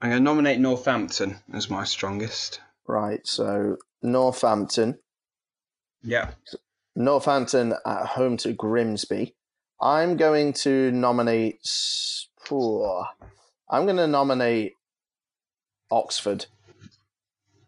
I'm 0.00 0.10
going 0.10 0.20
to 0.20 0.24
nominate 0.24 0.60
Northampton 0.60 1.38
as 1.52 1.70
my 1.70 1.84
strongest. 1.84 2.60
Right, 2.88 3.20
so 3.26 3.76
Northampton. 4.02 4.98
Yeah. 6.02 6.30
Northampton 6.94 7.74
at 7.84 8.06
home 8.06 8.36
to 8.38 8.52
Grimsby. 8.52 9.34
I'm 9.80 10.16
going 10.16 10.52
to 10.54 10.90
nominate. 10.92 11.60
Poor. 12.46 13.06
I'm 13.68 13.84
going 13.84 13.96
to 13.96 14.06
nominate 14.06 14.72
Oxford. 15.90 16.46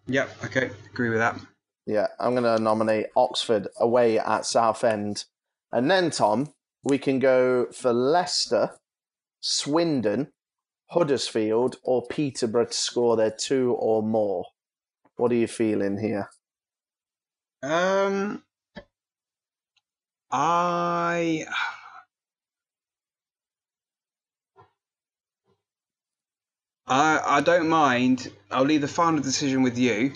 Yep. 0.07 0.45
Okay. 0.45 0.71
Agree 0.93 1.11
with 1.11 1.19
that. 1.19 1.39
Yeah, 1.87 2.07
I'm 2.21 2.35
going 2.35 2.45
to 2.45 2.63
nominate 2.63 3.07
Oxford 3.17 3.69
away 3.79 4.19
at 4.19 4.47
Southend. 4.47 5.25
And 5.73 5.91
then, 5.91 6.11
Tom, 6.11 6.53
we 6.85 6.99
can 6.99 7.19
go 7.19 7.67
for 7.73 7.93
Leicester, 7.93 8.71
Swindon, 9.41 10.29
Huddersfield, 10.91 11.77
or 11.83 12.07
Peterborough 12.07 12.67
to 12.67 12.73
score 12.73 13.17
their 13.17 13.31
two 13.31 13.75
or 13.79 14.03
more. 14.03 14.45
What 15.19 15.33
are 15.33 15.35
you 15.35 15.49
feeling 15.49 15.99
here? 15.99 16.31
Um, 17.63 18.45
I. 20.31 21.45
I 26.87 27.21
I 27.25 27.41
don't 27.41 27.69
mind. 27.69 28.31
I'll 28.51 28.65
leave 28.65 28.81
the 28.81 28.89
final 28.89 29.21
decision 29.21 29.63
with 29.63 29.77
you. 29.77 30.13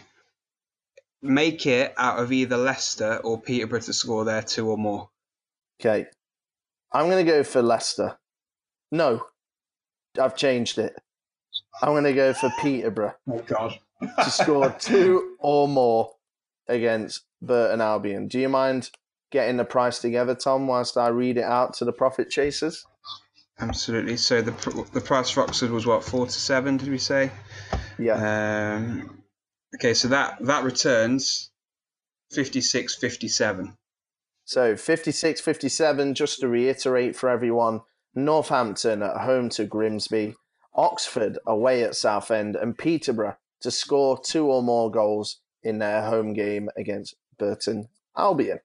Make 1.21 1.67
it 1.67 1.95
out 1.99 2.21
of 2.21 2.31
either 2.31 2.57
Leicester 2.57 3.17
or 3.25 3.41
Peterborough 3.41 3.81
to 3.81 3.93
score 3.93 4.25
their 4.25 4.43
two 4.43 4.71
or 4.71 4.79
more. 4.79 5.11
Okay. 5.81 6.07
I'm 6.93 7.09
going 7.11 7.25
to 7.25 7.31
go 7.31 7.43
for 7.43 7.61
Leicester. 7.61 8.19
No, 8.93 9.25
I've 10.21 10.37
changed 10.37 10.79
it. 10.79 10.95
I'm 11.83 11.91
going 11.91 12.05
to 12.05 12.13
go 12.13 12.33
for 12.33 12.51
Peterborough 12.61 13.15
Oh 13.29 13.41
God. 13.41 13.79
To 14.23 14.31
score 14.31 14.75
two 14.79 15.37
or 15.39 15.69
more 15.69 16.13
against 16.69 17.25
Burton 17.41 17.81
Albion. 17.81 18.29
Do 18.29 18.39
you 18.39 18.49
mind 18.49 18.91
getting 19.31 19.57
the 19.57 19.65
price 19.65 19.99
together, 19.99 20.35
Tom, 20.35 20.67
whilst 20.67 20.97
I 20.97 21.09
read 21.09 21.39
it 21.39 21.45
out 21.45 21.75
to 21.75 21.85
the 21.85 21.93
profit 21.93 22.31
chasers? 22.31 22.85
Absolutely. 23.59 24.17
So 24.17 24.43
the 24.43 24.53
the 24.93 25.01
price 25.01 25.31
for 25.31 25.43
Oxford 25.43 25.71
was 25.71 25.87
what 25.87 26.05
four 26.05 26.27
to 26.27 26.33
seven? 26.33 26.77
Did 26.79 26.89
we 26.89 26.99
say? 26.99 27.31
Yeah. 27.99 28.77
Um, 28.77 29.23
okay, 29.77 29.95
so 29.95 30.09
that 30.09 30.39
that 30.41 30.65
returns 30.65 31.51
fifty 32.33 32.61
six 32.61 32.95
fifty 32.95 33.29
seven. 33.29 33.77
So 34.45 34.77
56 34.77 35.41
57, 35.41 36.15
just 36.15 36.41
to 36.41 36.49
reiterate 36.49 37.15
for 37.15 37.29
everyone 37.29 37.83
Northampton 38.15 39.03
at 39.03 39.19
home 39.19 39.49
to 39.51 39.65
Grimsby, 39.65 40.35
Oxford 40.75 41.39
away 41.47 41.85
at 41.85 41.95
Southend, 41.95 42.57
and 42.57 42.77
Peterborough 42.77 43.37
to 43.63 43.71
score 43.71 44.19
two 44.21 44.47
or 44.47 44.63
more 44.63 44.91
goals 44.91 45.41
in 45.63 45.79
their 45.79 46.03
home 46.03 46.33
game 46.33 46.69
against 46.77 47.15
Burton 47.39 47.89
Albion. 48.17 48.61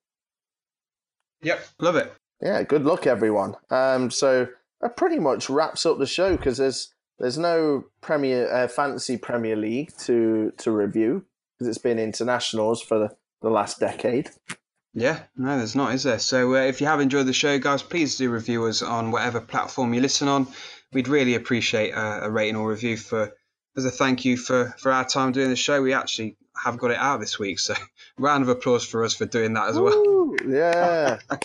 Yep, 1.41 1.65
love 1.79 1.95
it. 1.95 2.13
Yeah, 2.41 2.61
good 2.63 2.83
luck, 2.83 3.07
everyone. 3.07 3.55
Um, 3.69 4.11
so 4.11 4.47
that 4.81 4.97
pretty 4.97 5.19
much 5.19 5.49
wraps 5.49 5.85
up 5.85 5.97
the 5.97 6.05
show 6.05 6.35
because 6.35 6.57
there's 6.57 6.93
there's 7.19 7.37
no 7.37 7.85
Premier 8.01 8.51
uh, 8.51 8.67
Fantasy 8.67 9.17
Premier 9.17 9.55
League 9.55 9.91
to 9.99 10.51
to 10.57 10.71
review 10.71 11.25
because 11.53 11.67
it's 11.67 11.83
been 11.83 11.99
internationals 11.99 12.81
for 12.81 12.99
the, 12.99 13.15
the 13.41 13.49
last 13.49 13.79
decade. 13.79 14.29
Yeah, 14.93 15.19
no, 15.35 15.57
there's 15.57 15.75
not, 15.75 15.93
is 15.93 16.03
there? 16.03 16.17
So 16.17 16.55
uh, 16.55 16.59
if 16.61 16.81
you 16.81 16.87
have 16.87 17.01
enjoyed 17.01 17.27
the 17.27 17.33
show, 17.33 17.59
guys, 17.59 17.83
please 17.83 18.17
do 18.17 18.31
review 18.31 18.65
us 18.65 18.81
on 18.81 19.11
whatever 19.11 19.39
platform 19.39 19.93
you 19.93 20.01
listen 20.01 20.27
on. 20.27 20.47
We'd 20.91 21.07
really 21.07 21.35
appreciate 21.35 21.91
a, 21.91 22.25
a 22.25 22.31
rating 22.31 22.55
or 22.55 22.69
review 22.69 22.97
for 22.97 23.31
as 23.77 23.85
a 23.85 23.91
thank 23.91 24.25
you 24.25 24.35
for 24.35 24.75
for 24.79 24.91
our 24.91 25.05
time 25.05 25.31
doing 25.31 25.49
the 25.49 25.55
show. 25.55 25.81
We 25.81 25.93
actually 25.93 26.35
have 26.63 26.77
got 26.77 26.91
it 26.91 26.97
out 26.97 27.19
this 27.19 27.39
week, 27.39 27.59
so 27.59 27.75
round 28.17 28.43
of 28.43 28.49
applause 28.49 28.83
for 28.83 29.05
us 29.05 29.13
for 29.13 29.25
doing 29.25 29.53
that 29.53 29.69
as 29.69 29.79
well. 29.79 30.35
Yeah. 30.45 31.19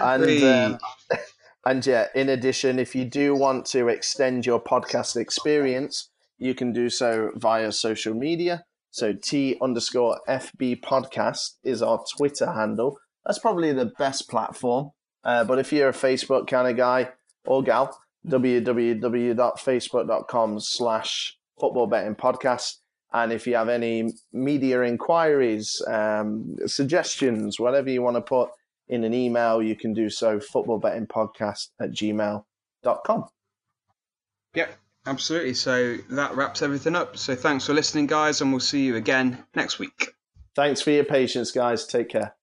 and 0.00 0.44
um, 0.44 0.78
and 1.66 1.84
yeah, 1.84 2.06
in 2.14 2.28
addition, 2.28 2.78
if 2.78 2.94
you 2.94 3.04
do 3.04 3.34
want 3.34 3.66
to 3.66 3.88
extend 3.88 4.46
your 4.46 4.62
podcast 4.62 5.16
experience, 5.16 6.10
you 6.38 6.54
can 6.54 6.72
do 6.72 6.88
so 6.88 7.32
via 7.34 7.72
social 7.72 8.14
media. 8.14 8.64
So 8.90 9.12
T 9.12 9.58
underscore 9.60 10.20
FB 10.28 10.82
podcast 10.82 11.56
is 11.64 11.82
our 11.82 12.04
Twitter 12.16 12.52
handle. 12.52 13.00
That's 13.26 13.40
probably 13.40 13.72
the 13.72 13.92
best 13.98 14.30
platform. 14.30 14.92
Uh, 15.24 15.42
but 15.42 15.58
if 15.58 15.72
you're 15.72 15.88
a 15.88 15.92
Facebook 15.92 16.46
kind 16.46 16.68
of 16.68 16.76
guy 16.76 17.10
or 17.44 17.60
gal, 17.62 17.98
www.facebook.com 18.28 20.60
slash 20.60 21.36
football 21.64 21.86
betting 21.86 22.14
podcast. 22.14 22.74
And 23.14 23.32
if 23.32 23.46
you 23.46 23.54
have 23.54 23.70
any 23.70 24.12
media 24.32 24.82
inquiries, 24.82 25.80
um, 25.86 26.56
suggestions, 26.66 27.58
whatever 27.58 27.88
you 27.88 28.02
want 28.02 28.16
to 28.16 28.20
put 28.20 28.50
in 28.88 29.02
an 29.04 29.14
email, 29.14 29.62
you 29.62 29.76
can 29.76 29.94
do 29.94 30.10
so 30.10 30.38
footballbettingpodcast 30.38 31.68
at 31.80 31.90
gmail.com. 31.92 33.24
Yep, 34.54 34.76
absolutely. 35.06 35.54
So 35.54 35.96
that 36.10 36.36
wraps 36.36 36.60
everything 36.60 36.96
up. 36.96 37.16
So 37.16 37.34
thanks 37.34 37.64
for 37.64 37.72
listening, 37.72 38.08
guys, 38.08 38.42
and 38.42 38.50
we'll 38.50 38.60
see 38.60 38.84
you 38.84 38.96
again 38.96 39.42
next 39.54 39.78
week. 39.78 40.08
Thanks 40.54 40.82
for 40.82 40.90
your 40.90 41.04
patience, 41.04 41.50
guys. 41.50 41.86
Take 41.86 42.10
care. 42.10 42.34